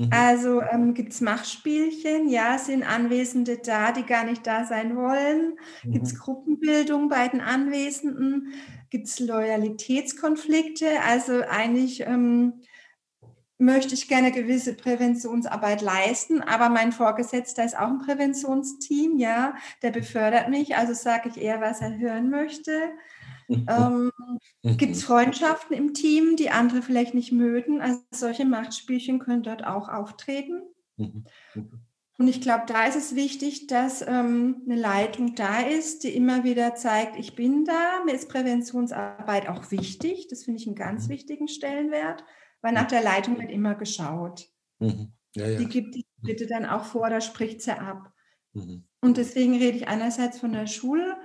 [0.00, 0.08] Mhm.
[0.12, 5.58] Also ähm, gibt es Machspielchen, ja, sind Anwesende da, die gar nicht da sein wollen?
[5.84, 5.92] Mhm.
[5.92, 8.54] Gibt es Gruppenbildung bei den Anwesenden?
[8.88, 10.86] Gibt es Loyalitätskonflikte?
[11.06, 12.62] Also eigentlich ähm,
[13.58, 19.90] möchte ich gerne gewisse Präventionsarbeit leisten, aber mein Vorgesetzter ist auch ein Präventionsteam, ja, der
[19.90, 22.72] befördert mich, also sage ich eher, was er hören möchte.
[23.50, 24.12] Ähm,
[24.62, 27.80] Gibt es Freundschaften im Team, die andere vielleicht nicht mögen?
[27.80, 30.62] Also solche Machtspielchen können dort auch auftreten.
[30.96, 31.24] Mhm.
[32.18, 36.44] Und ich glaube, da ist es wichtig, dass ähm, eine Leitung da ist, die immer
[36.44, 38.04] wieder zeigt, ich bin da.
[38.04, 40.28] Mir ist Präventionsarbeit auch wichtig.
[40.28, 41.12] Das finde ich einen ganz mhm.
[41.12, 42.22] wichtigen Stellenwert,
[42.60, 44.48] weil nach der Leitung wird immer geschaut.
[44.80, 45.12] Mhm.
[45.34, 45.58] Ja, ja.
[45.58, 48.12] Die gibt die bitte dann auch vor, da spricht sie ab.
[48.52, 48.84] Mhm.
[49.00, 51.16] Und deswegen rede ich einerseits von der Schule,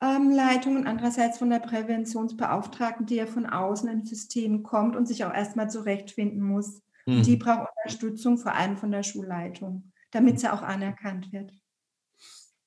[0.00, 5.24] Leitung und andererseits von der Präventionsbeauftragten, die ja von außen im System kommt und sich
[5.24, 6.82] auch erstmal zurechtfinden muss.
[7.06, 7.22] Mhm.
[7.22, 9.92] Die braucht Unterstützung, vor allem von der Schulleitung.
[10.10, 11.52] damit sie auch anerkannt wird.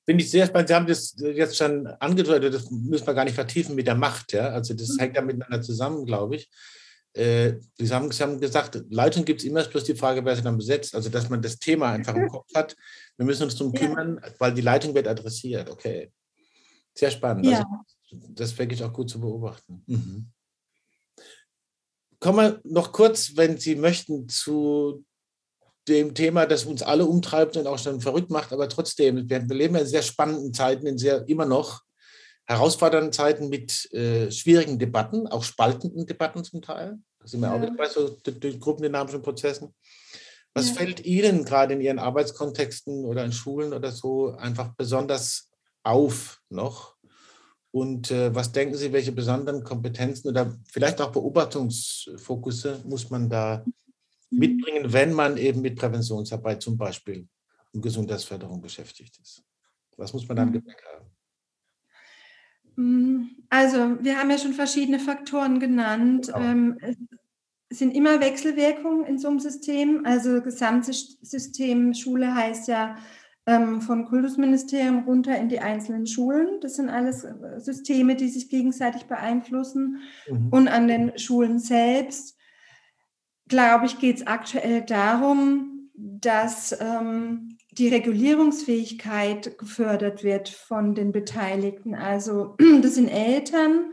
[0.04, 0.68] Finde ich sehr spannend.
[0.68, 4.32] Sie haben das jetzt schon angedeutet, das müssen wir gar nicht vertiefen mit der Macht.
[4.32, 4.50] Ja?
[4.50, 4.98] Also das mhm.
[4.98, 6.50] hängt ja miteinander zusammen, glaube ich.
[7.14, 10.42] Äh, Sie, haben, Sie haben gesagt, Leitung gibt es immer, bloß die Frage, wer sie
[10.42, 10.94] dann besetzt.
[10.94, 12.76] Also dass man das Thema einfach im Kopf hat.
[13.16, 14.30] Wir müssen uns darum kümmern, ja.
[14.38, 15.68] weil die Leitung wird adressiert.
[15.68, 16.12] Okay.
[16.94, 17.46] Sehr spannend.
[17.46, 17.64] Ja.
[18.10, 19.82] Also, das wirklich auch gut zu beobachten.
[19.86, 20.26] Mhm.
[22.20, 25.04] Kommen wir noch kurz, wenn Sie möchten, zu
[25.88, 29.74] dem Thema, das uns alle umtreibt und auch schon verrückt macht, aber trotzdem, wir, leben
[29.74, 31.82] in sehr spannenden Zeiten, in sehr immer noch
[32.44, 36.98] herausfordernden Zeiten mit äh, schwierigen Debatten, auch spaltenden Debatten zum Teil.
[37.18, 37.54] Da sind wir ja.
[37.54, 39.74] auch wieder bei so den gruppendynamischen Prozessen.
[40.54, 40.74] Was ja.
[40.74, 45.51] fällt Ihnen gerade in Ihren Arbeitskontexten oder in Schulen oder so einfach besonders
[45.82, 46.96] auf noch?
[47.70, 53.64] Und äh, was denken Sie, welche besonderen Kompetenzen oder vielleicht auch Beobachtungsfokusse muss man da
[54.32, 54.38] Mhm.
[54.38, 57.28] mitbringen, wenn man eben mit Präventionsarbeit zum Beispiel
[57.72, 59.44] und Gesundheitsförderung beschäftigt ist?
[59.96, 60.64] Was muss man dann im mhm.
[60.64, 61.06] Gepäck haben?
[62.76, 66.28] Mm, also, wir haben ja schon verschiedene Faktoren genannt.
[66.28, 66.40] Genau.
[66.40, 66.78] Ähm,
[67.68, 70.04] es sind immer Wechselwirkungen in so einem System.
[70.06, 72.96] Also, Gesamtsystem Schule heißt ja
[73.46, 76.60] ähm, von Kultusministerium runter in die einzelnen Schulen.
[76.60, 80.00] Das sind alles äh, Systeme, die sich gegenseitig beeinflussen.
[80.28, 80.48] Mhm.
[80.50, 82.36] Und an den Schulen selbst
[83.48, 91.94] glaube ich, geht es aktuell darum, dass ähm, die Regulierungsfähigkeit gefördert wird von den Beteiligten.
[91.94, 93.92] Also das sind Eltern,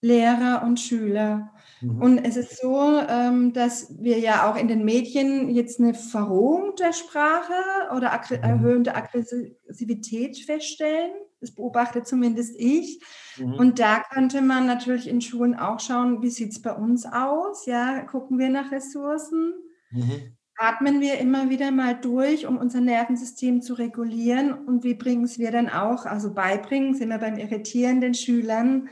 [0.00, 1.51] Lehrer und Schüler.
[1.82, 2.00] Mhm.
[2.02, 6.74] Und es ist so, ähm, dass wir ja auch in den Medien jetzt eine Verrohung
[6.78, 7.52] der Sprache
[7.94, 8.42] oder mhm.
[8.42, 11.12] erhöhende Aggressivität feststellen.
[11.40, 13.02] Das beobachte zumindest ich.
[13.36, 13.54] Mhm.
[13.54, 17.66] Und da könnte man natürlich in Schulen auch schauen, wie sieht es bei uns aus?
[17.66, 19.54] Ja, gucken wir nach Ressourcen?
[19.90, 20.36] Mhm.
[20.56, 24.52] Atmen wir immer wieder mal durch, um unser Nervensystem zu regulieren?
[24.52, 28.88] Und wie bringen es wir dann auch, also beibringen, sind wir beim Irritieren den Schülern?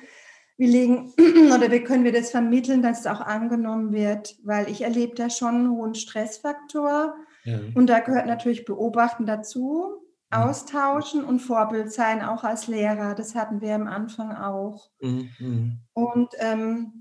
[0.60, 1.14] Wie legen
[1.56, 4.36] oder wie können wir das vermitteln, dass es auch angenommen wird?
[4.44, 7.14] Weil ich erlebe da schon einen hohen Stressfaktor.
[7.44, 7.58] Ja.
[7.74, 10.00] Und da gehört natürlich Beobachten dazu.
[10.30, 10.42] Mhm.
[10.42, 13.14] austauschen und Vorbild sein, auch als Lehrer.
[13.14, 14.90] Das hatten wir am Anfang auch.
[15.00, 15.80] Mhm.
[15.92, 16.99] Und ähm,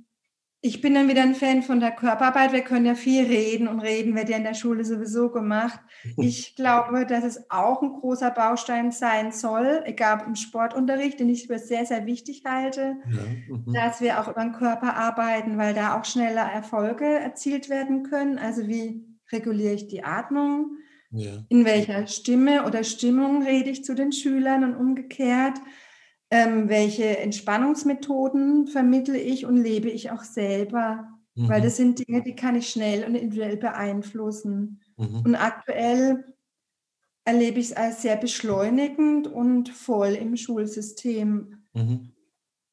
[0.61, 2.51] ich bin dann wieder ein Fan von der Körperarbeit.
[2.51, 5.79] Wir können ja viel reden und reden wird ja in der Schule sowieso gemacht.
[6.17, 11.47] Ich glaube, dass es auch ein großer Baustein sein soll, egal im Sportunterricht, den ich
[11.47, 13.55] für sehr, sehr wichtig halte, ja.
[13.55, 13.73] mhm.
[13.73, 18.37] dass wir auch über den Körper arbeiten, weil da auch schneller Erfolge erzielt werden können.
[18.37, 20.77] Also wie reguliere ich die Atmung?
[21.11, 21.45] Ja.
[21.47, 25.57] In welcher Stimme oder Stimmung rede ich zu den Schülern und umgekehrt?
[26.31, 31.07] Ähm, welche Entspannungsmethoden vermittle ich und lebe ich auch selber?
[31.35, 31.49] Mhm.
[31.49, 34.81] Weil das sind Dinge, die kann ich schnell und individuell beeinflussen.
[34.97, 35.21] Mhm.
[35.25, 36.25] Und aktuell
[37.25, 41.63] erlebe ich es als sehr beschleunigend und voll im Schulsystem.
[41.73, 42.11] Mhm.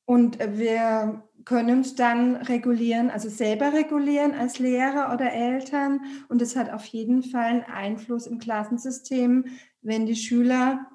[0.07, 6.01] Und wir können uns dann regulieren, also selber regulieren als Lehrer oder Eltern.
[6.29, 9.45] Und es hat auf jeden Fall einen Einfluss im Klassensystem,
[9.83, 10.87] wenn die Schüler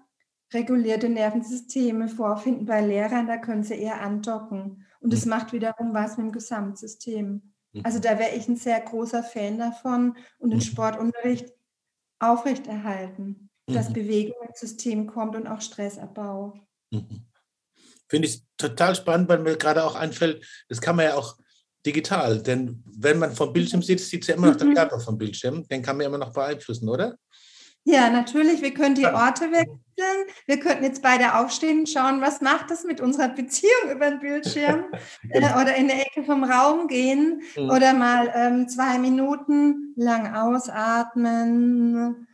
[0.54, 4.86] regulierte Nervensysteme vorfinden bei Lehrern, da können sie eher andocken.
[5.00, 5.32] Und es mhm.
[5.32, 7.54] macht wiederum was mit dem Gesamtsystem.
[7.74, 7.82] Mhm.
[7.84, 10.64] Also da wäre ich ein sehr großer Fan davon und den mhm.
[10.64, 11.54] Sportunterricht
[12.20, 16.54] aufrechterhalten, dass Bewegung ins System kommt und auch Stressabbau.
[16.92, 17.26] Mhm.
[18.08, 21.38] Finde ich total spannend, weil mir gerade auch einfällt, das kann man ja auch
[21.86, 24.76] digital, denn wenn man vom Bildschirm sitzt, sieht es ja immer noch der mhm.
[24.76, 27.18] Körper vom Bildschirm, den kann man ja immer noch beeinflussen, oder?
[27.84, 28.62] Ja, natürlich.
[28.62, 29.80] Wir können die Orte wechseln.
[30.46, 34.20] Wir könnten jetzt beide aufstehen und schauen, was macht das mit unserer Beziehung über den
[34.20, 34.86] Bildschirm
[35.30, 37.70] äh, oder in der Ecke vom Raum gehen mhm.
[37.70, 42.28] oder mal ähm, zwei Minuten lang ausatmen,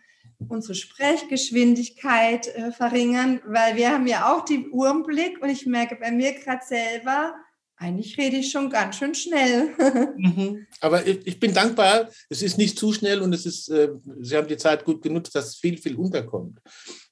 [0.47, 5.65] unsere Sprechgeschwindigkeit äh, verringern, weil wir haben ja auch die Uhr im Blick und ich
[5.65, 7.35] merke bei mir gerade selber,
[7.77, 9.69] eigentlich rede ich schon ganz schön schnell.
[10.17, 10.67] mhm.
[10.81, 14.35] Aber ich, ich, bin dankbar, es ist nicht zu schnell und es ist, äh, Sie
[14.35, 16.59] haben die Zeit gut genutzt, dass viel, viel unterkommt.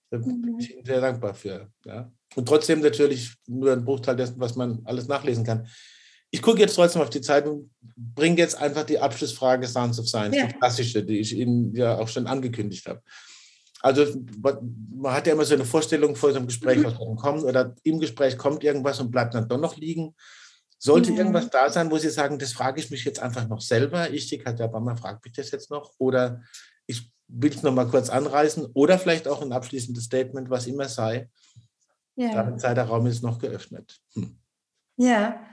[0.10, 0.60] Da bin mhm.
[0.60, 1.70] ich sehr dankbar für.
[1.86, 2.12] Ja.
[2.36, 5.68] Und trotzdem natürlich nur ein Bruchteil dessen, was man alles nachlesen kann.
[6.32, 10.08] Ich gucke jetzt trotzdem auf die Zeit und bringe jetzt einfach die Abschlussfrage Sounds of
[10.10, 10.48] Science, ja.
[10.48, 13.02] die klassische, die ich Ihnen ja auch schon angekündigt habe.
[13.82, 14.06] Also
[14.42, 18.00] man hat ja immer so eine Vorstellung vor so einem Gespräch, was kommt, oder im
[18.00, 20.16] Gespräch kommt irgendwas und bleibt dann doch noch liegen.
[20.78, 21.18] Sollte mhm.
[21.18, 24.28] irgendwas da sein, wo Sie sagen, das frage ich mich jetzt einfach noch selber, ich,
[24.28, 26.42] die Katja Bammer, fragt mich das jetzt noch, oder
[26.86, 30.88] ich will es noch mal kurz anreißen, oder vielleicht auch ein abschließendes Statement, was immer
[30.88, 31.30] sei.
[32.16, 32.34] Ja.
[32.34, 34.00] Damit sei der Raum ist noch geöffnet.
[34.14, 34.38] Hm.
[34.98, 35.46] Ja,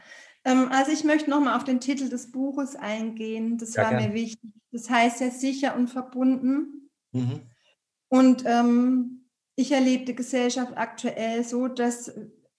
[0.45, 3.59] ähm, also ich möchte nochmal auf den Titel des Buches eingehen.
[3.59, 4.09] Das ja, war gern.
[4.09, 4.51] mir wichtig.
[4.71, 6.91] Das heißt ja sicher und verbunden.
[7.13, 7.43] Mhm.
[8.09, 12.13] Und ähm, ich erlebe die Gesellschaft aktuell so, dass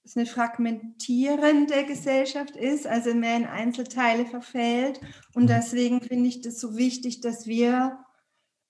[0.04, 5.00] es eine fragmentierende Gesellschaft ist, also mehr in Einzelteile verfällt.
[5.34, 5.48] Und mhm.
[5.48, 8.00] deswegen finde ich das so wichtig, dass wir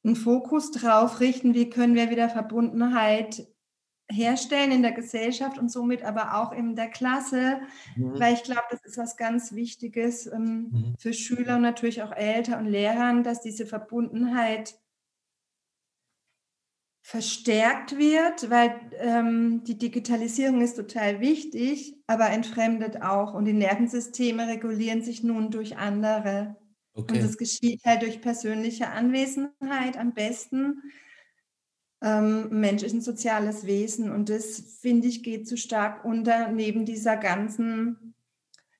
[0.04, 3.48] einen Fokus drauf richten, wie können wir wieder Verbundenheit
[4.12, 7.62] herstellen in der Gesellschaft und somit aber auch in der Klasse,
[7.96, 8.20] mhm.
[8.20, 10.96] weil ich glaube, das ist was ganz Wichtiges ähm, mhm.
[11.00, 14.76] für Schüler und natürlich auch Eltern und Lehrern, dass diese Verbundenheit
[17.06, 24.48] verstärkt wird, weil ähm, die Digitalisierung ist total wichtig, aber entfremdet auch und die Nervensysteme
[24.48, 26.56] regulieren sich nun durch andere.
[26.94, 27.16] Okay.
[27.16, 30.82] Und das geschieht halt durch persönliche Anwesenheit am besten.
[32.02, 36.54] Ähm, Mensch ist ein soziales Wesen und das, finde ich, geht zu stark unter.
[36.54, 38.16] Neben dieser ganzen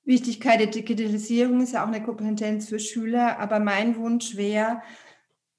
[0.04, 4.80] Wichtigkeit der Digitalisierung ist ja auch eine Kompetenz für Schüler, aber mein Wunsch wäre,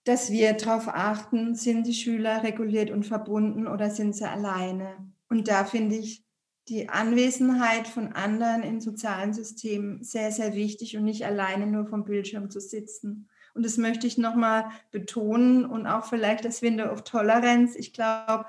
[0.05, 4.95] dass wir darauf achten, sind die Schüler reguliert und verbunden oder sind sie alleine.
[5.29, 6.23] Und da finde ich
[6.67, 12.05] die Anwesenheit von anderen in sozialen Systemen sehr, sehr wichtig und nicht alleine nur vom
[12.05, 13.27] Bildschirm zu sitzen.
[13.55, 17.77] Und das möchte ich nochmal betonen und auch vielleicht das Window of Tolerance.
[17.77, 18.45] Ich glaube,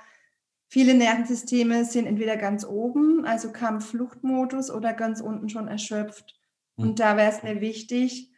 [0.69, 6.39] viele Nervensysteme sind entweder ganz oben, also Kampf-Fluchtmodus, oder ganz unten schon erschöpft.
[6.77, 6.95] Und hm.
[6.97, 8.31] da wäre es mir wichtig,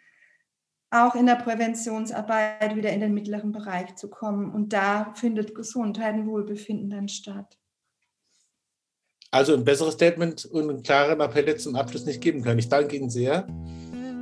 [0.91, 4.53] auch in der Präventionsarbeit wieder in den mittleren Bereich zu kommen.
[4.53, 7.59] Und da findet Gesundheit und Wohlbefinden dann statt.
[9.31, 12.59] Also ein besseres Statement und einen klaren Appell zum Abschluss nicht geben können.
[12.59, 13.47] Ich danke Ihnen sehr.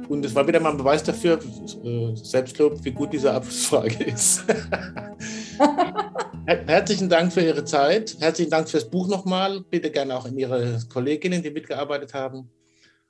[0.09, 1.39] Und es war wieder mal ein Beweis dafür,
[1.85, 4.45] äh, Selbstlob, wie gut diese Abschlussfrage ist.
[6.47, 8.17] Herzlichen Dank für Ihre Zeit.
[8.21, 9.61] Herzlichen Dank fürs Buch nochmal.
[9.69, 12.51] Bitte gerne auch an Ihre Kolleginnen, die mitgearbeitet haben.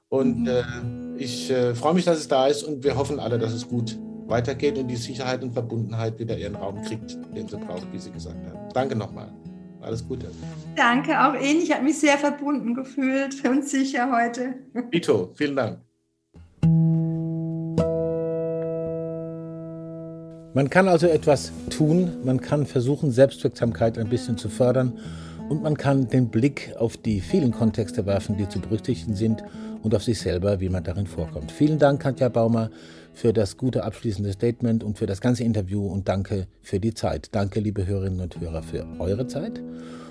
[0.08, 0.48] Und mhm.
[0.48, 3.68] äh, ich äh, freue mich, dass es da ist und wir hoffen alle, dass es
[3.68, 7.98] gut weitergeht und die Sicherheit und Verbundenheit wieder ihren Raum kriegt, den sie braucht, wie
[7.98, 8.58] Sie gesagt haben.
[8.74, 9.32] Danke nochmal.
[9.80, 10.26] Alles Gute.
[10.74, 11.60] Danke, auch Ihnen.
[11.62, 14.54] Ich habe mich sehr verbunden gefühlt und sicher heute.
[14.90, 15.78] Vito, vielen Dank.
[20.54, 24.98] Man kann also etwas tun, man kann versuchen, Selbstwirksamkeit ein bisschen zu fördern
[25.50, 29.44] und man kann den Blick auf die vielen Kontexte werfen, die zu berücksichtigen sind
[29.86, 31.52] und auf sich selber, wie man darin vorkommt.
[31.52, 32.70] Vielen Dank, Katja Baumer,
[33.14, 37.28] für das gute abschließende Statement und für das ganze Interview und danke für die Zeit.
[37.30, 39.62] Danke, liebe Hörerinnen und Hörer, für eure Zeit.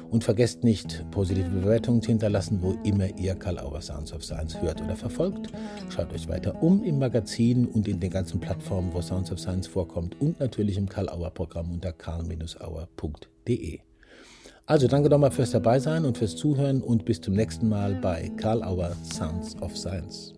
[0.09, 4.61] Und vergesst nicht, positive Bewertungen zu hinterlassen, wo immer ihr Karl Auer Sounds of Science
[4.61, 5.49] hört oder verfolgt.
[5.89, 9.67] Schaut euch weiter um im Magazin und in den ganzen Plattformen, wo Sounds of Science
[9.67, 13.79] vorkommt und natürlich im Karl Auer Programm unter karl-auer.de.
[14.67, 18.63] Also danke nochmal fürs Dabeisein und fürs Zuhören und bis zum nächsten Mal bei Karl
[18.63, 20.33] Auer Sounds of Science.